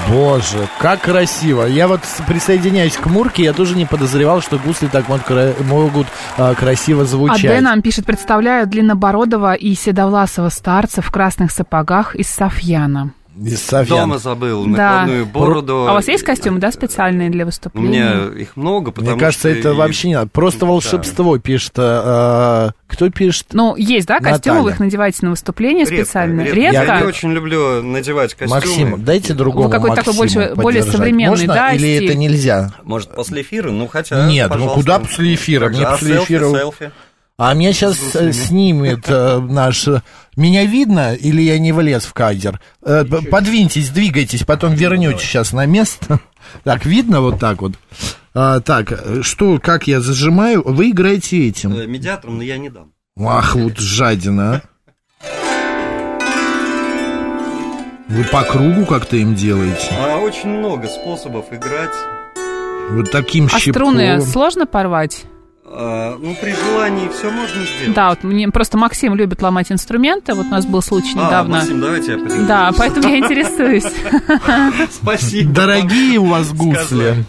Боже, 0.10 0.68
как 0.80 1.02
красиво. 1.02 1.64
Я 1.64 1.88
вот 1.88 2.02
присоединяюсь 2.28 2.98
к 2.98 3.06
Мурке, 3.06 3.44
я 3.44 3.54
тоже 3.54 3.76
не 3.76 3.86
подозревал, 3.86 4.42
что 4.42 4.58
гусли 4.58 4.88
так 4.88 5.08
могут, 5.08 5.30
могут 5.66 6.08
а, 6.38 6.56
красиво 6.56 7.04
А 7.04 7.06
звучать. 7.06 7.42
Д 7.42 7.62
нам 7.62 7.82
пишет, 7.82 8.06
представляю 8.06 8.66
длиннобородого 8.66 9.54
и 9.54 9.76
седовласого 9.76 10.50
старца 10.50 11.02
в 11.02 11.12
красных 11.12 11.52
сапогах 11.52 12.16
из 12.16 12.28
Софьяна. 12.28 13.14
Софьян. 13.56 14.00
Дома 14.02 14.18
забыл 14.18 14.66
Да. 14.66 14.70
накладную 14.70 15.26
бороду. 15.26 15.88
А 15.88 15.92
у 15.92 15.94
вас 15.96 16.08
есть 16.08 16.24
костюмы, 16.24 16.60
да, 16.60 16.72
специальные 16.72 17.30
для 17.30 17.44
У 17.44 17.48
выступления? 17.48 17.90
меня 18.30 18.42
их 18.42 18.56
много, 18.58 18.92
потому 18.92 19.12
Мне 19.16 19.20
кажется, 19.20 19.50
что 19.50 19.60
это 19.60 19.70
и- 19.72 19.76
вообще 19.76 20.08
не 20.10 20.16
надо. 20.16 20.30
Просто 20.30 20.62
Да. 20.62 20.66
волшебство 20.68 21.38
пишет. 21.38 21.74
а, 21.78 22.72
кто 22.88 23.10
пишет? 23.10 23.48
Ну, 23.54 23.76
есть, 23.76 24.08
да, 24.08 24.16
костюмы, 24.20 24.32
Наталья. 24.34 24.62
вы 24.62 24.70
их 24.72 24.80
надеваете 24.80 25.18
на 25.22 25.30
выступление 25.32 25.86
Редко, 25.86 26.06
специально? 26.06 26.42
редко. 26.42 26.56
Редко? 26.56 26.84
Я 26.86 27.00
не 27.02 27.06
очень 27.06 27.32
люблю 27.32 27.84
надевать 27.84 28.34
костюмы. 28.34 28.56
Максим, 28.62 29.04
дайте 29.04 29.34
другому 29.34 29.66
Вы 29.68 29.72
какой-то 29.72 29.96
такой 29.98 30.14
больше- 30.16 30.54
более 30.56 30.84
современный, 30.84 31.30
Можно 31.30 31.54
да, 31.54 31.72
или 31.74 31.98
стиль? 31.98 32.06
это 32.10 32.16
нельзя? 32.18 32.74
Может, 32.84 33.14
после 33.16 33.42
эфира? 33.42 33.72
Ну, 33.72 33.88
хотя, 33.88 34.28
Нет, 34.28 34.48
ну 34.48 34.54
пожалуйста. 34.54 34.80
куда 34.80 35.00
после 35.00 35.34
эфира? 35.36 35.70
Мне 35.70 35.84
а 35.86 35.92
после 35.92 36.16
селфи, 36.16 36.34
эфира- 36.34 36.58
селфи? 36.60 36.92
А 37.42 37.54
меня 37.54 37.72
сейчас 37.72 37.98
снимет 38.36 39.06
э, 39.08 39.40
наш... 39.40 39.88
э, 39.88 40.02
Меня 40.36 40.66
видно 40.66 41.14
или 41.14 41.42
я 41.42 41.58
не 41.58 41.72
влез 41.72 42.04
в 42.04 42.12
кадр? 42.14 42.60
Э, 42.84 43.06
подвиньтесь, 43.06 43.92
двигайтесь, 43.92 44.44
потом 44.44 44.74
вернете 44.74 45.20
сейчас 45.20 45.54
на 45.54 45.66
место. 45.66 46.20
Так, 46.64 46.86
видно 46.86 47.22
вот 47.22 47.40
так 47.40 47.62
вот? 47.62 47.74
А, 48.34 48.60
так, 48.60 48.92
э, 48.92 49.22
что, 49.22 49.58
как 49.60 49.88
я 49.88 50.02
зажимаю? 50.02 50.64
Вы 50.66 50.90
играете 50.90 51.48
этим. 51.48 51.74
Э, 51.74 51.88
Медиатором, 51.88 52.38
но 52.38 52.44
я 52.44 52.58
не 52.58 52.70
дам. 52.70 52.92
Ах, 53.18 53.56
вот 53.56 53.78
жадина, 53.78 54.62
а. 55.24 55.26
Вы 58.10 58.24
по 58.26 58.42
кругу 58.44 58.86
как-то 58.86 59.16
им 59.16 59.36
делаете? 59.36 59.94
А 59.98 60.18
очень 60.18 60.50
много 60.50 60.88
способов 60.88 61.46
играть. 61.54 61.94
Вот 62.92 63.12
таким 63.12 63.46
А 63.46 63.60
щипком. 63.60 63.74
струны 63.94 64.20
сложно 64.22 64.66
порвать? 64.66 65.24
А, 65.72 66.18
ну, 66.20 66.36
при 66.42 66.54
желании 66.54 67.08
все 67.10 67.30
можно 67.30 67.62
сделать. 67.64 67.94
Да, 67.94 68.10
вот 68.10 68.24
мне 68.24 68.48
просто 68.50 68.78
Максим 68.78 69.14
любит 69.16 69.42
ломать 69.42 69.72
инструменты. 69.72 70.34
Вот 70.34 70.48
у 70.48 70.50
нас 70.50 70.66
был 70.66 70.82
случай 70.82 71.14
А, 71.16 71.26
недавно. 71.28 71.58
Максим, 71.58 71.80
давайте 71.80 72.14
я 72.14 72.18
подержу. 72.18 72.46
Да, 72.48 72.72
поэтому 72.76 73.08
я 73.08 73.20
интересуюсь. 73.20 73.86
Спасибо. 74.92 75.54
Дорогие 75.54 76.18
у 76.20 76.26
вас 76.26 76.52
гусли. 76.52 77.24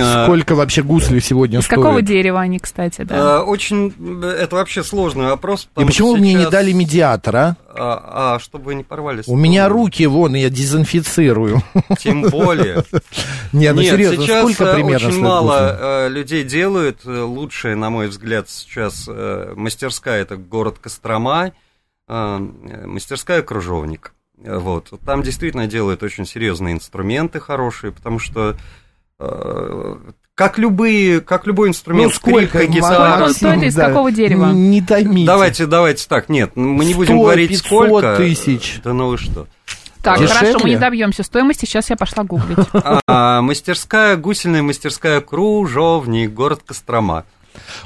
А, 0.00 0.24
Сколько 0.24 0.54
вообще 0.54 0.82
гусли 0.82 1.20
сегодня 1.20 1.58
Из 1.58 1.64
стоят? 1.66 1.82
какого 1.82 2.00
дерева 2.00 2.40
они, 2.40 2.58
кстати, 2.58 3.02
да? 3.02 3.40
а, 3.40 3.42
Очень, 3.42 3.92
э, 4.22 4.26
это 4.40 4.56
вообще 4.56 4.82
сложный 4.82 5.26
вопрос. 5.26 5.68
И 5.78 5.84
почему 5.84 6.12
вы 6.12 6.18
мне 6.18 6.32
не 6.32 6.40
сейчас- 6.40 6.50
дали 6.52 6.72
медиатора? 6.72 7.56
А, 7.78 8.34
а, 8.34 8.38
чтобы 8.38 8.74
не 8.74 8.82
порвали 8.84 9.22
У 9.26 9.36
меня 9.36 9.68
руки, 9.68 10.06
вон, 10.06 10.34
я 10.34 10.50
дезинфицирую. 10.50 11.62
Тем 11.98 12.22
более. 12.22 12.84
Не, 13.52 13.72
ну 13.72 13.80
Нет, 13.80 13.94
серьезно, 13.94 14.24
сейчас 14.24 14.52
сколько 14.52 14.64
э, 14.64 14.74
примерно 14.74 15.08
очень 15.08 15.20
мало 15.20 15.78
э, 15.80 16.08
людей 16.08 16.44
делают. 16.44 17.00
Э, 17.04 17.22
Лучшая, 17.22 17.76
на 17.76 17.90
мой 17.90 18.08
взгляд, 18.08 18.48
сейчас 18.48 19.08
мастерская 19.08 20.22
это 20.22 20.36
город 20.36 20.78
Кострома, 20.80 21.52
мастерская 22.06 23.42
кружовник. 23.42 24.12
Вот. 24.36 24.92
Там 25.04 25.22
действительно 25.22 25.66
делают 25.66 26.02
очень 26.02 26.26
серьезные 26.26 26.74
инструменты 26.74 27.40
хорошие, 27.40 27.92
потому 27.92 28.18
что 28.18 28.56
как 30.38 30.56
любые, 30.56 31.20
как 31.20 31.48
любой 31.48 31.68
инструмент, 31.68 32.12
Ну, 32.12 32.14
сколько, 32.14 32.64
гитара. 32.64 33.08
Сколько 33.08 33.22
он 33.24 33.34
стоит 33.34 33.62
из 33.64 33.74
какого 33.74 34.12
дерева? 34.12 34.52
Не 34.52 34.80
томите. 34.80 35.26
Давайте, 35.26 35.66
давайте 35.66 36.06
так, 36.06 36.28
нет, 36.28 36.52
мы 36.54 36.84
не 36.84 36.94
будем 36.94 37.16
100, 37.16 37.22
говорить 37.24 37.50
500 37.50 37.66
сколько. 37.66 38.16
тысяч. 38.16 38.80
Да 38.84 38.92
ну 38.92 39.08
вы 39.08 39.18
что. 39.18 39.48
Так, 40.00 40.20
Дешевле? 40.20 40.38
хорошо, 40.38 40.58
мы 40.62 40.70
не 40.70 40.76
добьемся 40.76 41.24
стоимости. 41.24 41.64
Сейчас 41.64 41.90
я 41.90 41.96
пошла 41.96 42.22
гуглить. 42.22 42.56
А, 43.08 43.42
мастерская, 43.42 44.16
гусельная 44.16 44.62
мастерская 44.62 45.20
кружовник, 45.20 46.32
город 46.32 46.60
Кострома. 46.64 47.24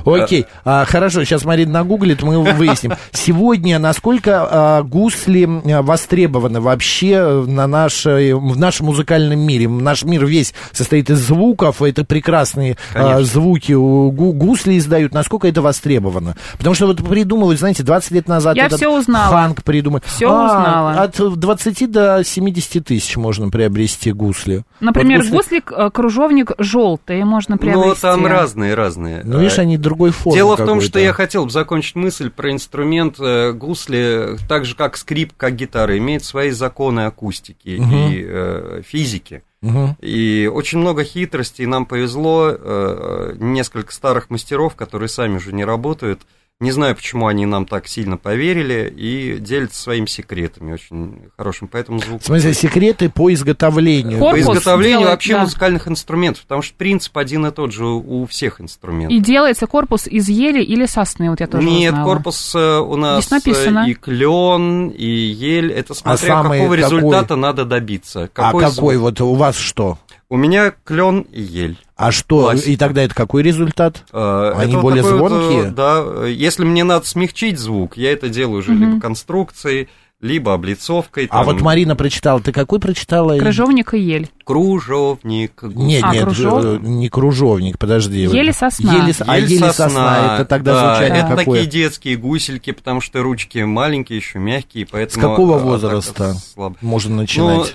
Окей, 0.05 0.47
а, 0.65 0.85
хорошо, 0.85 1.25
сейчас 1.25 1.45
Марина 1.45 1.73
нагуглит, 1.73 2.23
мы 2.23 2.43
выясним. 2.43 2.93
Сегодня 3.13 3.79
насколько 3.79 4.47
а, 4.51 4.83
гусли 4.83 5.45
востребованы 5.83 6.61
вообще 6.61 7.45
на 7.47 7.67
нашей, 7.67 8.33
в 8.35 8.59
нашем 8.59 8.87
музыкальном 8.87 9.39
мире? 9.41 9.69
Наш 9.69 10.05
мир 10.05 10.25
весь 10.27 10.55
состоит 10.73 11.11
из 11.11 11.19
звуков, 11.19 11.83
это 11.83 12.05
прекрасные 12.05 12.77
а, 12.95 13.21
звуки 13.23 13.73
у 13.73 14.11
гу- 14.11 14.33
гусли 14.33 14.79
издают. 14.79 15.13
Насколько 15.15 15.49
это 15.49 15.63
востребовано? 15.63 16.37
Потому 16.59 16.75
что 16.75 16.87
вот 16.87 17.07
придумывают, 17.07 17.59
знаете, 17.59 17.83
20 17.83 18.11
лет 18.13 18.29
назад 18.29 18.57
Я 18.57 18.67
этот 18.67 18.79
всё 18.79 18.99
узнала. 18.99 19.31
фанк 19.31 19.63
придумали. 19.63 20.03
Всё 20.07 20.31
А, 20.31 20.45
узнала. 20.47 20.93
От 21.03 21.39
20 21.39 21.87
до 21.91 22.23
70 22.25 22.85
тысяч 22.85 23.17
можно 23.17 23.49
приобрести 23.51 24.13
гусли. 24.13 24.65
Например, 24.81 25.21
Вот 25.21 25.27
гусли- 25.29 25.37
гуслик, 25.37 25.73
э, 25.77 25.91
кружовник 25.93 26.53
желтый 26.59 27.23
можно 27.25 27.59
приобрести. 27.59 27.89
Ну, 27.89 27.95
там 28.13 28.27
разные, 28.27 28.75
разные. 28.75 29.23
Ну, 29.25 29.39
видишь, 29.39 29.59
они 29.63 29.77
другой 29.77 30.11
формы 30.11 30.37
Дело 30.37 30.57
в 30.57 30.65
том, 30.65 30.81
что 30.81 30.99
я 30.99 31.13
хотел 31.13 31.45
бы 31.45 31.51
закончить 31.51 31.97
мысль 31.97 32.31
про 32.31 32.53
инструмент 32.53 33.17
э, 33.19 33.53
гусли, 33.53 34.37
так 34.49 34.65
же 34.65 34.75
как 34.75 34.97
скрип, 34.97 35.33
как 35.37 35.57
гитара, 35.57 35.97
имеет 35.99 36.25
свои 36.25 36.51
законы 36.51 37.01
акустики 37.01 37.77
Мгм. 37.79 37.95
и 37.95 38.23
э, 38.25 38.83
физики. 38.87 39.43
Мгм. 39.63 39.97
И 40.01 40.51
очень 40.53 40.79
много 40.79 41.05
хитростей. 41.05 41.67
Нам 41.67 41.87
повезло 41.87 42.51
э, 42.51 43.37
несколько 43.39 43.93
старых 43.93 44.29
мастеров, 44.29 44.75
которые 44.75 45.09
сами 45.09 45.37
уже 45.37 45.53
не 45.53 45.65
работают. 45.65 46.23
Не 46.63 46.71
знаю, 46.71 46.95
почему 46.95 47.27
они 47.27 47.45
нам 47.45 47.67
так 47.67 47.89
сильно 47.89 48.17
поверили 48.17 48.89
и 48.97 49.37
делятся 49.41 49.83
своими 49.83 50.07
секретами 50.07 50.75
очень 50.75 51.23
хорошим. 51.37 51.67
Поэтому 51.67 51.99
звук... 51.99 52.23
В 52.23 52.25
смысле, 52.27 52.55
секреты 52.55 53.11
по 53.11 53.33
изготовлению. 53.33 54.21
Хор- 54.21 54.31
По 54.31 54.37
корпус 54.37 54.57
изготовлению 54.59 54.99
делает, 55.01 55.15
вообще 55.15 55.33
да. 55.33 55.41
музыкальных 55.41 55.89
инструментов, 55.89 56.43
потому 56.45 56.63
что 56.63 56.75
принцип 56.77 57.19
один 57.19 57.45
и 57.47 57.51
тот 57.51 57.73
же 57.73 57.85
у 57.85 58.27
всех 58.27 58.61
инструментов. 58.61 59.11
И 59.17 59.19
делается 59.21 59.67
корпус 59.67 60.07
из 60.07 60.29
ели 60.29 60.63
или 60.63 60.87
сосны, 60.87 61.31
вот 61.31 61.41
я 61.41 61.49
тоже 61.49 61.67
Нет, 61.67 61.95
узнала. 61.95 62.07
корпус 62.07 62.55
э, 62.55 62.79
у 62.79 62.95
нас 62.95 63.25
Здесь 63.25 63.31
написано. 63.45 63.85
э, 63.89 63.91
и 63.91 63.95
клен, 63.95 64.89
и 64.91 65.05
ель. 65.05 65.73
Это 65.73 65.95
смотря 65.95 66.17
самый 66.29 66.61
какого 66.61 66.77
какой? 66.77 66.77
результата 66.77 67.35
надо 67.35 67.65
добиться. 67.65 68.23
А 68.23 68.29
какой 68.29 68.67
звук. 68.71 68.95
вот 68.95 69.21
у 69.21 69.35
вас 69.35 69.57
что? 69.57 69.99
У 70.33 70.37
меня 70.39 70.73
клен 70.85 71.27
и 71.31 71.43
ель. 71.43 71.77
А 71.95 72.11
что? 72.11 72.45
Классика. 72.45 72.71
И 72.71 72.77
тогда 72.77 73.03
это 73.03 73.15
какой 73.15 73.43
результат? 73.43 74.03
Э, 74.15 74.53
Они 74.57 74.71
это 74.73 74.79
вот 74.79 74.83
более 74.83 75.03
такой 75.03 75.19
вот, 75.19 75.29
звонкие? 75.31 75.65
э, 75.65 75.71
да. 75.73 76.03
э, 76.03 76.33
Если 76.35 76.65
мне 76.65 76.85
надо 76.85 77.07
смягчить 77.07 77.59
звук, 77.59 77.99
я 77.99 78.13
это 78.13 78.31
делаю 78.31 78.61
уже 78.61 78.73
Мгм. 78.73 78.81
либо 78.93 79.01
конструкцией, 79.03 79.89
либо 80.23 80.55
облицовкой. 80.55 81.27
А 81.27 81.45
там, 81.45 81.45
вот 81.45 81.61
Марина 81.61 81.97
прочитала, 81.97 82.41
ты 82.41 82.51
какой 82.51 82.79
прочитала? 82.81 83.37
Крыжовник 83.39 83.93
и 83.93 83.99
ель. 83.99 84.31
Кружовник. 84.45 85.63
Нет, 85.65 86.03
А, 86.03 86.15
нет, 86.15 86.25
кружовник? 86.25 86.83
э, 86.83 86.87
не 86.87 87.09
кружовник, 87.11 87.79
подожди. 87.79 88.21
Ели 88.23 88.53
сосна. 88.53 88.95
Ели, 88.95 89.13
с- 89.13 89.21
а 89.27 89.37
Ель 89.39 89.53
ели 89.53 89.59
сосна, 89.71 90.37
это 90.37 90.45
тогда 90.47 90.73
да, 90.73 90.95
звучание 90.95 91.19
это 91.27 91.37
какое? 91.37 91.63
такие 91.65 91.67
детские 91.83 92.17
гусельки, 92.17 92.73
потому 92.73 93.03
что 93.03 93.21
ручки 93.23 93.59
маленькие, 93.59 94.17
еще 94.17 94.39
мягкие, 94.39 94.87
С 94.87 94.91
поэтому... 94.91 95.29
какого 95.29 95.57
атака 95.57 95.69
возраста 95.69 96.37
слаб- 96.57 96.77
можно 96.81 97.17
Ну, 97.17 97.21
начинать? 97.21 97.75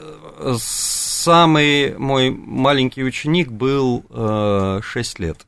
Э, 1.27 1.31
самый 1.31 1.97
мой 1.97 2.29
маленький 2.31 3.03
ученик 3.03 3.51
был 3.51 4.03
э, 4.09 4.79
6 4.83 5.19
лет. 5.19 5.45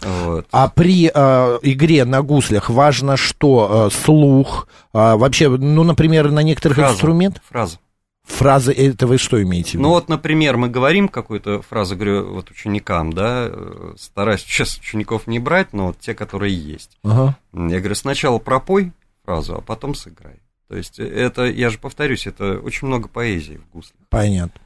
Вот. 0.00 0.46
А 0.50 0.68
при 0.68 1.10
э, 1.12 1.58
игре 1.62 2.04
на 2.04 2.22
гуслях 2.22 2.70
важно 2.70 3.16
что? 3.16 3.88
Э, 3.88 3.94
слух? 3.94 4.68
А, 4.92 5.16
вообще, 5.16 5.48
ну, 5.48 5.84
например, 5.84 6.30
на 6.30 6.42
некоторых 6.42 6.78
Фраза. 6.78 6.94
инструментах? 6.94 7.42
Фраза. 7.48 7.78
Фразы, 8.24 8.72
это 8.72 9.06
вы 9.06 9.18
что 9.18 9.42
имеете 9.42 9.70
в 9.70 9.74
виду? 9.74 9.82
Ну 9.82 9.88
вот, 9.90 10.08
например, 10.08 10.56
мы 10.56 10.68
говорим 10.68 11.08
какую-то 11.08 11.60
фразу, 11.62 11.96
говорю, 11.96 12.32
вот 12.34 12.50
ученикам, 12.50 13.12
да, 13.12 13.48
э, 13.48 13.94
стараюсь 13.98 14.40
сейчас 14.42 14.78
учеников 14.78 15.26
не 15.26 15.38
брать, 15.38 15.72
но 15.72 15.88
вот 15.88 15.98
те, 15.98 16.14
которые 16.14 16.56
есть. 16.56 16.98
Ага. 17.02 17.36
Я 17.52 17.78
говорю, 17.78 17.94
сначала 17.94 18.38
пропой 18.38 18.92
фразу, 19.24 19.56
а 19.56 19.60
потом 19.60 19.94
сыграй. 19.94 20.40
То 20.72 20.78
есть 20.78 20.98
это, 20.98 21.44
я 21.44 21.68
же 21.68 21.76
повторюсь, 21.76 22.26
это 22.26 22.58
очень 22.58 22.86
много 22.88 23.06
поэзии 23.06 23.60
в 23.70 23.76
гуслях. 23.76 23.92
Понятно. 24.08 24.58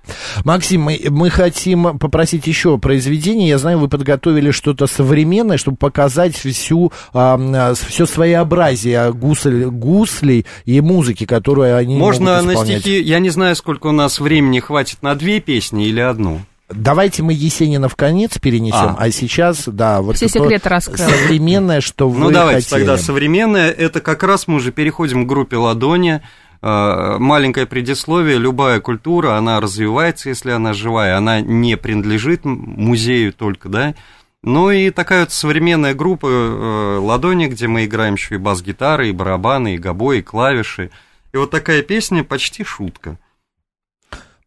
Максим, 0.45 0.83
мы, 0.83 1.01
мы 1.11 1.31
хотим 1.31 1.99
попросить 1.99 2.47
еще 2.47 2.79
произведение. 2.79 3.49
Я 3.49 3.59
знаю, 3.59 3.81
вы 3.81 3.89
подготовили 3.89 4.53
что-то 4.53 4.87
современное, 4.87 5.57
чтобы 5.57 5.79
показать 5.79 6.37
всю, 6.37 6.93
а, 7.13 7.75
все 7.75 8.07
своеобразие 8.07 9.13
гусль, 9.13 9.65
гуслей 9.65 10.47
и 10.65 10.81
музыки, 10.81 11.27
которую 11.27 11.77
они 11.77 11.97
Можно 11.97 12.35
могут 12.35 12.47
на 12.47 12.53
исполнять. 12.53 12.81
стихи, 12.83 13.03
я 13.03 13.19
не 13.19 13.31
знаю, 13.31 13.57
сколько 13.57 13.89
у 13.89 13.93
нас 13.93 14.21
времени 14.21 14.61
хватит 14.61 15.03
на 15.03 15.17
две 15.17 15.41
песни 15.41 15.89
или 15.89 15.99
одну. 15.99 16.43
Давайте 16.69 17.23
мы 17.23 17.33
Есенина 17.33 17.89
в 17.89 17.95
конец 17.95 18.39
перенесем, 18.39 18.97
а, 18.99 19.05
А. 19.05 19.11
сейчас, 19.13 19.69
да, 19.69 20.03
вот 20.03 20.17
Все 20.17 20.29
секреты 20.29 20.69
раскрыл. 20.69 20.97
современное, 21.09 21.81
что 21.81 22.09
вы 22.09 22.19
Ну, 22.19 22.31
давайте 22.33 22.69
хотели. 22.69 22.87
тогда 22.87 22.99
современное. 22.99 23.71
Это 23.71 24.01
как 24.01 24.25
раз 24.25 24.49
мы 24.49 24.57
уже 24.57 24.73
переходим 24.73 25.25
к 25.25 25.29
группе 25.29 25.57
«Ладони». 25.57 26.21
Э, 26.63 27.19
Маленькое 27.19 27.67
предисловие. 27.67 28.39
Любая 28.39 28.81
культура, 28.81 29.37
она 29.37 29.61
развивается, 29.61 30.31
если 30.31 30.51
она 30.51 30.73
живая. 30.73 31.17
Она 31.17 31.41
не 31.41 31.77
принадлежит 31.77 32.45
музею 32.45 33.33
только, 33.33 33.69
да. 33.69 33.95
Ну 34.43 34.71
и 34.71 34.91
такая 34.91 35.21
вот 35.21 35.33
современная 35.33 35.95
группа 35.95 36.27
э, 36.27 36.99
«Ладони», 36.99 37.47
где 37.47 37.69
мы 37.69 37.85
играем 37.85 38.15
еще 38.15 38.37
и 38.37 38.39
бас-гитары, 38.39 39.11
и 39.11 39.13
барабаны, 39.13 39.75
и 39.75 39.79
гобой, 39.79 40.19
и 40.19 40.23
клавиши. 40.23 40.91
И 41.33 41.37
вот 41.37 41.51
такая 41.53 41.83
песня 41.83 42.25
почти 42.25 42.65
шутка. 42.65 43.19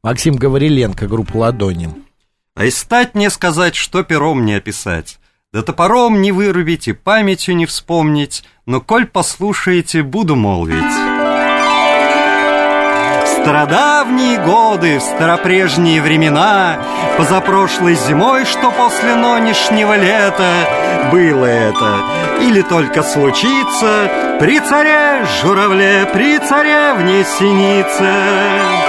Максим 0.04 0.36
Гавриленко, 0.36 1.08
группа 1.08 1.38
«Ладони». 1.38 1.90
А 2.60 2.66
и 2.66 2.72
стать 2.72 3.16
мне 3.16 3.30
сказать, 3.30 3.74
что 3.74 4.04
пером 4.04 4.44
не 4.44 4.56
описать. 4.56 5.18
Да 5.54 5.62
топором 5.62 6.22
не 6.22 6.34
вырубить 6.34 6.90
и 6.90 6.94
памятью 6.94 7.56
не 7.56 7.66
вспомнить, 7.66 8.44
но 8.66 8.82
коль 8.82 9.06
послушаете, 9.06 10.04
буду 10.04 10.36
молвить. 10.36 10.84
Стародавние 13.32 14.40
годы, 14.40 15.00
в 15.00 15.02
старопрежние 15.02 16.02
времена, 16.02 16.84
позапрошлой 17.18 17.96
зимой, 17.96 18.44
что 18.44 18.72
после 18.72 19.16
нынешнего 19.16 19.96
лета, 19.96 20.52
было 21.14 21.46
это, 21.46 22.04
или 22.42 22.62
только 22.62 23.04
случится, 23.04 24.38
при 24.42 24.60
царе 24.60 25.26
журавле, 25.42 26.10
при 26.12 26.38
царевне 26.40 27.24
синице. 27.24 28.89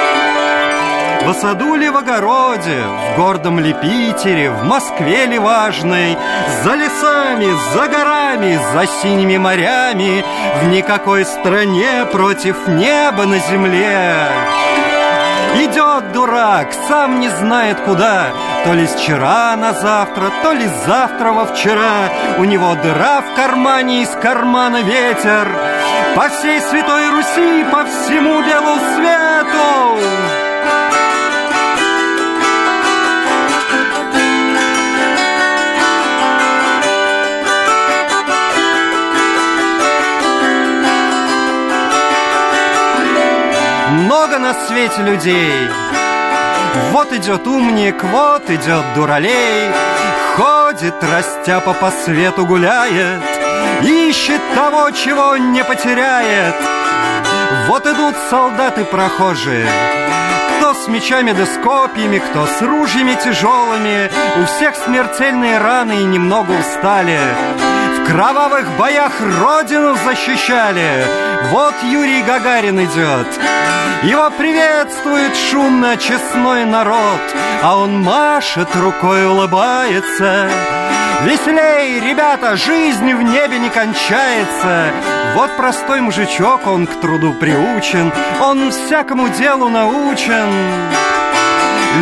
В 1.26 1.34
саду 1.34 1.74
ли 1.74 1.88
в 1.90 1.96
огороде, 1.96 2.82
в 3.12 3.16
гордом 3.16 3.60
ли 3.60 3.74
Питере, 3.74 4.50
в 4.50 4.64
Москве 4.64 5.26
ли 5.26 5.38
важной, 5.38 6.16
за 6.64 6.74
лесами, 6.74 7.48
за 7.74 7.88
горами, 7.88 8.58
за 8.72 8.86
синими 8.86 9.36
морями, 9.36 10.24
в 10.62 10.68
никакой 10.68 11.24
стране 11.26 12.06
против 12.10 12.66
неба 12.66 13.26
на 13.26 13.38
земле. 13.38 14.28
Идет 15.56 16.12
дурак, 16.12 16.72
сам 16.88 17.20
не 17.20 17.28
знает 17.28 17.80
куда, 17.80 18.28
то 18.64 18.72
ли 18.72 18.86
с 18.86 18.94
вчера 18.94 19.54
на 19.56 19.72
завтра, 19.72 20.30
то 20.42 20.52
ли 20.52 20.66
завтра 20.86 21.32
во 21.32 21.44
вчера. 21.44 22.08
У 22.38 22.44
него 22.44 22.74
дыра 22.82 23.20
в 23.20 23.34
кармане, 23.34 24.02
из 24.02 24.10
кармана 24.10 24.82
ветер. 24.82 25.48
По 26.16 26.28
всей 26.28 26.60
Святой 26.60 27.10
Руси, 27.10 27.64
по 27.70 27.84
всему 27.84 28.42
белу 28.42 28.78
свету. 28.94 30.39
Много 44.30 44.44
на 44.44 44.54
свете 44.54 45.02
людей. 45.02 45.52
Вот 46.92 47.12
идет 47.12 47.48
умник, 47.48 48.04
вот 48.04 48.48
идет 48.48 48.84
дуралей. 48.94 49.72
Ходит, 50.36 50.94
растяпа 51.02 51.72
по 51.72 51.90
свету 51.90 52.46
гуляет, 52.46 53.20
Ищет 53.82 54.40
того, 54.54 54.92
чего 54.92 55.36
не 55.36 55.64
потеряет. 55.64 56.54
Вот 57.66 57.84
идут 57.86 58.14
солдаты 58.30 58.84
прохожие, 58.84 59.66
кто 60.58 60.74
с 60.74 60.86
мечами 60.86 61.32
да 61.32 61.44
с 61.44 61.58
копьями, 61.64 62.18
кто 62.18 62.46
с 62.46 62.62
ружьями 62.62 63.18
тяжелыми. 63.24 64.12
У 64.40 64.46
всех 64.46 64.76
смертельные 64.76 65.58
раны 65.58 66.02
и 66.02 66.04
немного 66.04 66.52
устали. 66.52 67.18
Кровавых 68.10 68.66
боях 68.76 69.12
родину 69.20 69.94
защищали. 70.04 71.04
Вот 71.52 71.74
Юрий 71.84 72.22
Гагарин 72.22 72.84
идет. 72.84 73.28
Его 74.02 74.28
приветствует 74.30 75.36
шумно 75.36 75.96
честной 75.96 76.64
народ, 76.64 77.20
а 77.62 77.76
он 77.76 78.02
машет 78.02 78.74
рукой, 78.74 79.26
улыбается. 79.26 80.50
Веселей, 81.22 82.00
ребята, 82.00 82.56
жизнь 82.56 83.14
в 83.14 83.22
небе 83.22 83.60
не 83.60 83.70
кончается. 83.70 84.90
Вот 85.36 85.56
простой 85.56 86.00
мужичок, 86.00 86.66
он 86.66 86.88
к 86.88 87.00
труду 87.00 87.32
приучен, 87.34 88.12
он 88.40 88.72
всякому 88.72 89.28
делу 89.28 89.68
научен. 89.68 90.50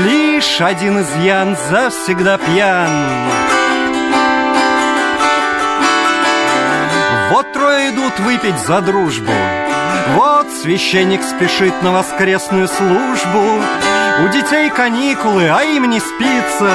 Лишь 0.07 0.63
один 0.63 1.03
изъян 1.03 1.55
завсегда 1.69 2.39
пьян. 2.39 3.58
Трое 7.69 7.91
идут 7.91 8.19
выпить 8.21 8.59
за 8.67 8.81
дружбу. 8.81 9.33
Вот 10.15 10.51
священник 10.63 11.23
спешит 11.23 11.83
на 11.83 11.93
воскресную 11.93 12.67
службу. 12.67 13.63
У 14.25 14.29
детей 14.29 14.71
каникулы, 14.71 15.51
а 15.51 15.63
им 15.63 15.85
не 15.91 16.01
спится. 16.01 16.73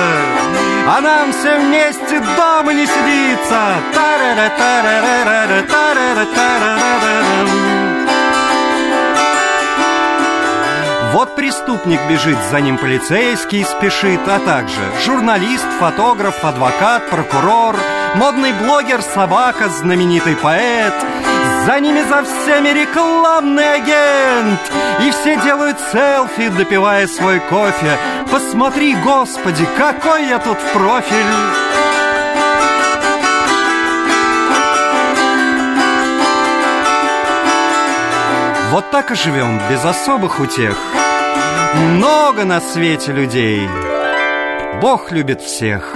А 0.88 1.02
нам 1.02 1.32
все 1.32 1.58
вместе 1.58 2.20
дома 2.38 2.74
не 2.74 2.86
сидится. 2.86 3.74
Тарара-тарара-рара, 3.96 5.64
тарара-тарара-рарам. 5.64 7.50
Вот 11.14 11.36
преступник 11.36 12.00
бежит, 12.10 12.38
за 12.52 12.62
ним 12.62 12.78
полицейский 12.78 13.66
спешит, 13.66 14.28
а 14.28 14.40
также 14.40 14.82
журналист, 15.04 15.66
фотограф, 15.80 16.44
адвокат, 16.44 17.10
прокурор, 17.10 17.76
модный 18.16 18.54
блогер, 18.54 19.02
собака, 19.02 19.70
знаменитый 19.70 20.36
поэт. 20.36 20.94
За 21.66 21.80
ними 21.80 22.02
за 22.02 22.24
всеми 22.24 22.70
рекламный 22.70 23.76
агент. 23.76 24.60
И 25.06 25.12
все 25.12 25.40
делают 25.42 25.78
селфи, 25.92 26.50
допивая 26.50 27.08
свой 27.08 27.40
кофе. 27.40 27.98
Посмотри, 28.32 28.96
господи, 28.96 29.66
какой 29.78 30.28
я 30.28 30.40
тут 30.40 30.58
в 30.58 30.74
профиль. 30.74 31.64
Вот 38.72 38.90
так 38.90 39.12
и 39.12 39.16
живем, 39.16 39.62
без 39.70 39.86
особых 39.86 40.40
утех. 40.40 40.76
Много 41.76 42.44
на 42.44 42.60
свете 42.60 43.12
людей. 43.12 43.70
Бог 44.82 45.12
любит 45.12 45.42
всех. 45.42 45.96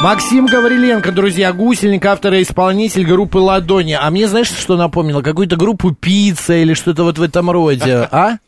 Максим 0.00 0.46
Гавриленко, 0.46 1.12
друзья, 1.12 1.52
гусельник, 1.52 2.06
автор 2.06 2.32
и 2.32 2.42
исполнитель 2.42 3.06
группы 3.06 3.36
«Ладони». 3.38 3.92
А 4.00 4.10
мне, 4.10 4.26
знаешь, 4.28 4.48
что 4.48 4.76
напомнило? 4.76 5.20
Какую-то 5.20 5.56
группу 5.56 5.92
«Пицца» 5.92 6.54
или 6.54 6.72
что-то 6.72 7.04
вот 7.04 7.18
в 7.18 7.22
этом 7.22 7.50
роде, 7.50 8.08
а? 8.10 8.38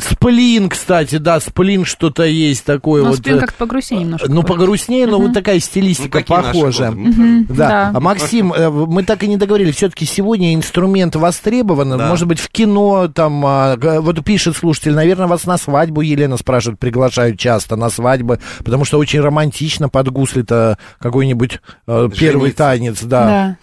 Сплин, 0.00 0.68
кстати, 0.68 1.16
да, 1.16 1.40
сплин 1.40 1.84
что-то 1.84 2.24
есть 2.24 2.64
такое 2.64 3.02
Ну, 3.02 3.10
вот. 3.10 3.18
сплин 3.18 3.36
э, 3.36 3.40
как-то 3.40 3.58
погрустнее 3.58 4.00
немножко. 4.02 4.30
Ну, 4.30 4.42
погрустнее, 4.42 5.06
но 5.06 5.20
вот 5.20 5.32
такая 5.32 5.60
стилистика 5.60 6.24
Ну, 6.28 6.36
годы? 6.36 6.90
Мгм, 6.90 7.46
Да. 7.46 7.54
да. 7.68 7.92
А 7.94 8.00
Максим, 8.00 8.52
э, 8.52 8.68
мы 8.70 9.02
так 9.04 9.22
и 9.22 9.28
не 9.28 9.36
договорились. 9.36 9.76
Все-таки 9.76 10.04
сегодня 10.06 10.54
инструмент 10.54 11.14
востребован. 11.16 11.90
Да. 11.96 12.08
Может 12.08 12.26
быть, 12.26 12.38
в 12.40 12.48
кино 12.48 13.08
там. 13.08 13.44
а, 13.46 13.76
Вот 14.00 14.24
пишет 14.24 14.56
слушатель, 14.56 14.92
наверное, 14.94 15.26
вас 15.26 15.44
на 15.44 15.58
свадьбу, 15.58 16.00
Елена 16.00 16.36
спрашивает, 16.36 16.78
приглашают 16.80 17.38
часто 17.38 17.76
на 17.76 17.90
свадьбы, 17.90 18.40
потому 18.64 18.84
что 18.84 18.98
очень 18.98 19.20
романтично 19.20 19.88
под 19.88 20.08
гусли-то 20.10 20.78
какой-нибудь 20.98 21.60
э, 21.86 22.08
первый 22.18 22.52
танец, 22.52 23.02
да. 23.02 23.56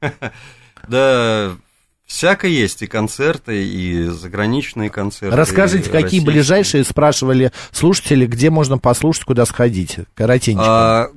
Да. 0.00 0.12
Да, 0.88 1.50
всяко 2.10 2.48
есть 2.48 2.82
и 2.82 2.88
концерты, 2.88 3.64
и 3.64 4.04
заграничные 4.06 4.90
концерты. 4.90 5.36
Расскажите, 5.36 5.90
какие 5.90 6.20
ближайшие, 6.20 6.82
спрашивали 6.82 7.52
слушатели, 7.70 8.26
где 8.26 8.50
можно 8.50 8.78
послушать, 8.78 9.24
куда 9.24 9.46
сходить? 9.46 9.98
Коротенько. 10.14 10.62
А, 10.64 11.10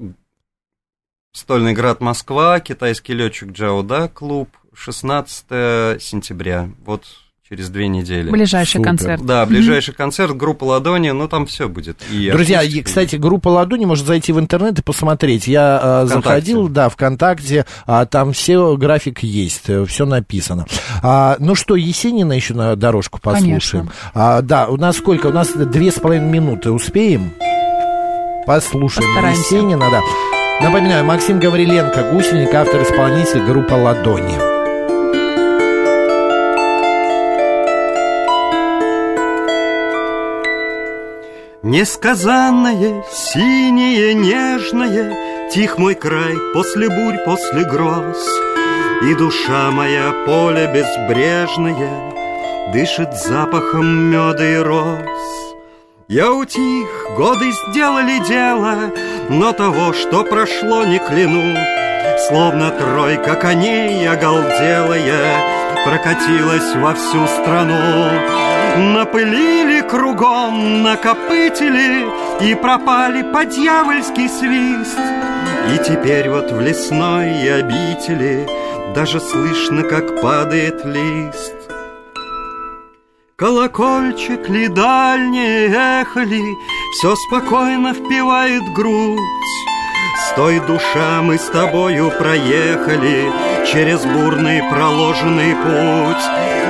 Стольный 1.34 1.74
град 1.74 2.00
Москва, 2.00 2.60
китайский 2.60 3.14
летчик 3.14 3.52
Джауда 3.52 4.08
клуб, 4.08 4.50
16 4.76 6.00
сентября, 6.00 6.70
вот 6.86 7.06
через 7.54 7.70
две 7.70 7.88
недели. 7.88 8.32
Ближайший 8.32 8.78
Супер. 8.78 8.86
концерт. 8.86 9.22
Да, 9.24 9.46
ближайший 9.46 9.94
концерт, 9.94 10.36
группа 10.36 10.64
Ладони, 10.64 11.12
ну 11.12 11.28
там 11.28 11.46
все 11.46 11.70
будет. 11.70 12.02
И 12.12 12.32
Друзья, 12.32 12.64
и, 12.64 12.82
кстати, 12.82 13.16
группа 13.16 13.50
Ладони 13.50 13.86
может 13.86 14.08
зайти 14.08 14.32
в 14.34 14.40
интернет 14.40 14.80
и 14.80 14.82
посмотреть. 14.82 15.46
Я 15.46 15.76
э, 15.76 16.06
Вконтакте. 16.08 16.30
заходил, 16.30 16.68
да, 16.68 16.90
ВКонтакте, 16.90 17.68
а, 17.86 18.08
там 18.08 18.34
все 18.34 18.76
график 18.76 19.22
есть, 19.22 19.70
все 19.88 20.06
написано. 20.08 20.66
А, 21.04 21.36
ну 21.38 21.54
что, 21.54 21.76
Есенина 21.76 22.34
еще 22.34 22.56
на 22.56 22.76
дорожку 22.76 23.20
послушаем. 23.22 23.92
А, 24.16 24.42
да, 24.42 24.66
у 24.68 24.78
нас 24.78 24.98
сколько? 24.98 25.28
У 25.28 25.32
нас 25.32 25.52
две 25.52 25.92
с 25.92 26.00
половиной 26.00 26.32
минуты. 26.32 26.72
Успеем? 26.72 27.34
Послушаем 28.48 29.08
Постараемся. 29.14 29.56
Есенина, 29.56 29.92
да. 29.92 30.02
Напоминаю, 30.60 31.06
Максим 31.06 31.40
Гавриленко, 31.40 32.10
гусельник, 32.12 32.52
автор-исполнитель 32.52 33.46
группа 33.46 33.76
Ладони. 33.76 34.63
Несказанное, 41.64 43.06
синее, 43.10 44.14
нежное, 44.14 45.50
Тих 45.50 45.78
мой 45.78 45.96
край 45.96 46.36
после 46.54 46.90
бурь, 46.90 47.18
после 47.24 47.64
гроз, 47.64 48.18
И 49.02 49.16
душа 49.16 49.72
моя 49.72 50.12
поле 50.26 50.70
безбрежное 50.74 52.12
Дышит 52.74 53.14
запахом 53.14 54.12
меда 54.12 54.46
и 54.46 54.58
роз. 54.58 55.56
Я 56.10 56.34
утих, 56.34 57.08
годы 57.16 57.50
сделали 57.70 58.20
дело, 58.28 58.92
Но 59.30 59.54
того, 59.54 59.94
что 59.94 60.26
прошло, 60.26 60.84
не 60.84 61.00
кляну. 61.00 61.58
Словно 62.28 62.72
тройка 62.72 63.36
коней 63.36 64.06
оголделая 64.10 65.64
Прокатилась 65.86 66.76
во 66.76 66.94
всю 66.94 67.26
страну. 67.26 68.10
Напылили 68.76 69.73
кругом, 69.84 70.84
накопытили 70.84 72.06
И 72.42 72.56
пропали 72.56 73.22
по 73.22 73.46
дьявольский 73.46 74.30
свист. 74.30 74.98
И 75.74 75.78
теперь 75.84 76.30
вот 76.30 76.52
в 76.52 76.60
лесной 76.60 77.54
обители 77.60 78.48
Даже 78.96 79.20
слышно, 79.20 79.84
как 79.84 80.22
падает 80.22 80.84
лист. 80.86 81.54
Колокольчик 83.36 84.48
ли 84.50 84.68
дальнее 84.68 86.02
эхо 86.02 86.22
ли 86.22 86.44
Все 86.94 87.16
спокойно 87.16 87.94
впивает 87.94 88.64
грудь 88.74 89.20
Стой, 90.34 90.60
душа, 90.62 91.22
мы 91.22 91.38
с 91.38 91.46
тобою 91.50 92.10
проехали 92.10 93.32
Через 93.72 94.04
бурный 94.04 94.64
проложенный 94.68 95.56
путь. 95.56 96.24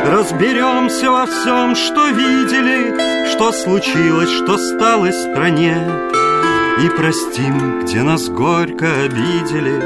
Разберемся 0.05 1.09
во 1.09 1.25
всем, 1.25 1.73
что 1.73 2.09
видели 2.09 3.31
Что 3.31 3.53
случилось, 3.53 4.29
что 4.29 4.57
стало 4.57 5.11
стране. 5.11 5.77
И 6.83 6.89
простим, 6.89 7.79
где 7.83 8.03
нас 8.03 8.27
горько 8.27 8.85
обидели 9.05 9.81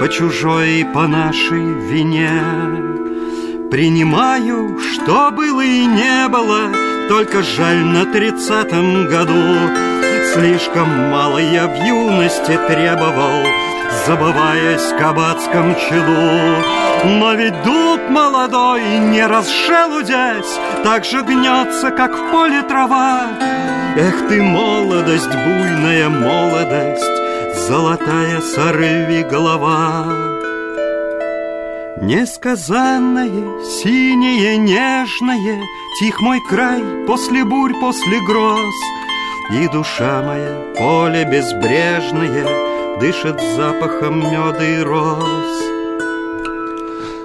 По 0.00 0.08
чужой 0.08 0.80
и 0.80 0.84
по 0.84 1.06
нашей 1.06 1.62
вине. 1.62 2.42
Принимаю, 3.70 4.80
что 4.80 5.30
было 5.30 5.60
и 5.60 5.86
не 5.86 6.26
было, 6.28 6.72
Только 7.08 7.44
жаль 7.44 7.84
на 7.84 8.06
тридцатом 8.06 9.06
году. 9.06 9.93
Слишком 10.34 10.88
мало 11.12 11.38
я 11.38 11.68
в 11.68 11.76
юности 11.76 12.58
требовал, 12.66 13.46
Забываясь 14.04 14.92
кабацком 14.98 15.76
чаду. 15.76 16.60
Но 17.04 17.34
ведь 17.34 17.62
дуб 17.62 18.00
молодой, 18.10 18.98
не 18.98 19.24
расшелудясь, 19.24 20.58
Так 20.82 21.04
же 21.04 21.22
гнется, 21.22 21.92
как 21.92 22.16
в 22.16 22.32
поле 22.32 22.62
трава. 22.62 23.28
Эх 23.96 24.26
ты, 24.28 24.42
молодость, 24.42 25.30
буйная 25.30 26.08
молодость, 26.08 27.68
Золотая 27.68 28.40
сорви 28.40 29.22
голова. 29.22 30.06
Несказанное, 32.02 33.62
синее, 33.62 34.56
нежное, 34.56 35.62
Тих 36.00 36.20
мой 36.20 36.40
край 36.50 36.82
после 37.06 37.44
бурь, 37.44 37.74
после 37.80 38.18
гроз, 38.26 38.74
И 39.50 39.68
душа 39.68 40.22
моя, 40.22 40.58
поле 40.76 41.24
безбрежное, 41.24 42.98
Дышит 42.98 43.40
запахом 43.56 44.20
меда 44.20 44.64
и 44.64 44.82
роз. 44.82 45.73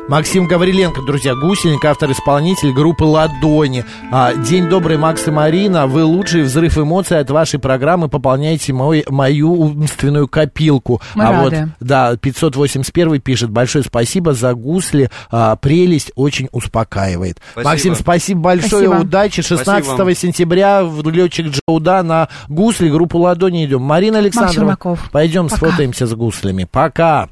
Максим 0.10 0.48
Гавриленко, 0.48 1.04
друзья, 1.04 1.36
гусельник, 1.36 1.86
автор-исполнитель 1.86 2.72
группы 2.74 3.04
«Ладони». 3.04 3.86
А, 4.12 4.34
день 4.34 4.68
добрый, 4.68 4.98
Макс 4.98 5.28
и 5.28 5.30
Марина. 5.30 5.86
Вы 5.86 6.04
лучший 6.04 6.42
взрыв 6.42 6.80
эмоций 6.80 7.20
от 7.20 7.30
вашей 7.30 7.60
программы. 7.60 8.10
Пополняете 8.10 8.74
мой, 8.74 9.06
мою 9.08 9.54
умственную 9.54 10.28
копилку. 10.28 11.00
Мы 11.14 11.26
а 11.26 11.32
рады. 11.32 11.58
вот, 11.80 11.88
да, 11.88 12.18
581 12.18 13.22
пишет. 13.22 13.52
Большое 13.52 13.84
спасибо 13.84 14.34
за 14.34 14.56
гусли. 14.56 15.12
А, 15.30 15.56
прелесть 15.58 16.12
очень 16.16 16.50
успокаивает. 16.52 17.38
Спасибо. 17.52 17.70
Максим, 17.70 17.96
спасибо 17.96 18.42
большое. 18.42 18.88
Спасибо. 18.88 19.02
Удачи. 19.04 19.42
16 19.44 19.86
Спасибо 19.86 20.16
сентября 20.16 20.84
в 20.86 21.08
летчик 21.08 21.52
Джауда 21.52 22.02
на 22.02 22.30
гусли 22.48 22.90
группу 22.90 23.20
«Ладони» 23.20 23.64
идем. 23.64 23.84
Марина 23.84 24.18
Александровна, 24.18 24.76
пойдем 25.12 25.50
Пока. 25.50 25.56
сфотаемся 25.56 26.08
с 26.08 26.16
гуслями. 26.16 26.64
Пока. 26.64 27.30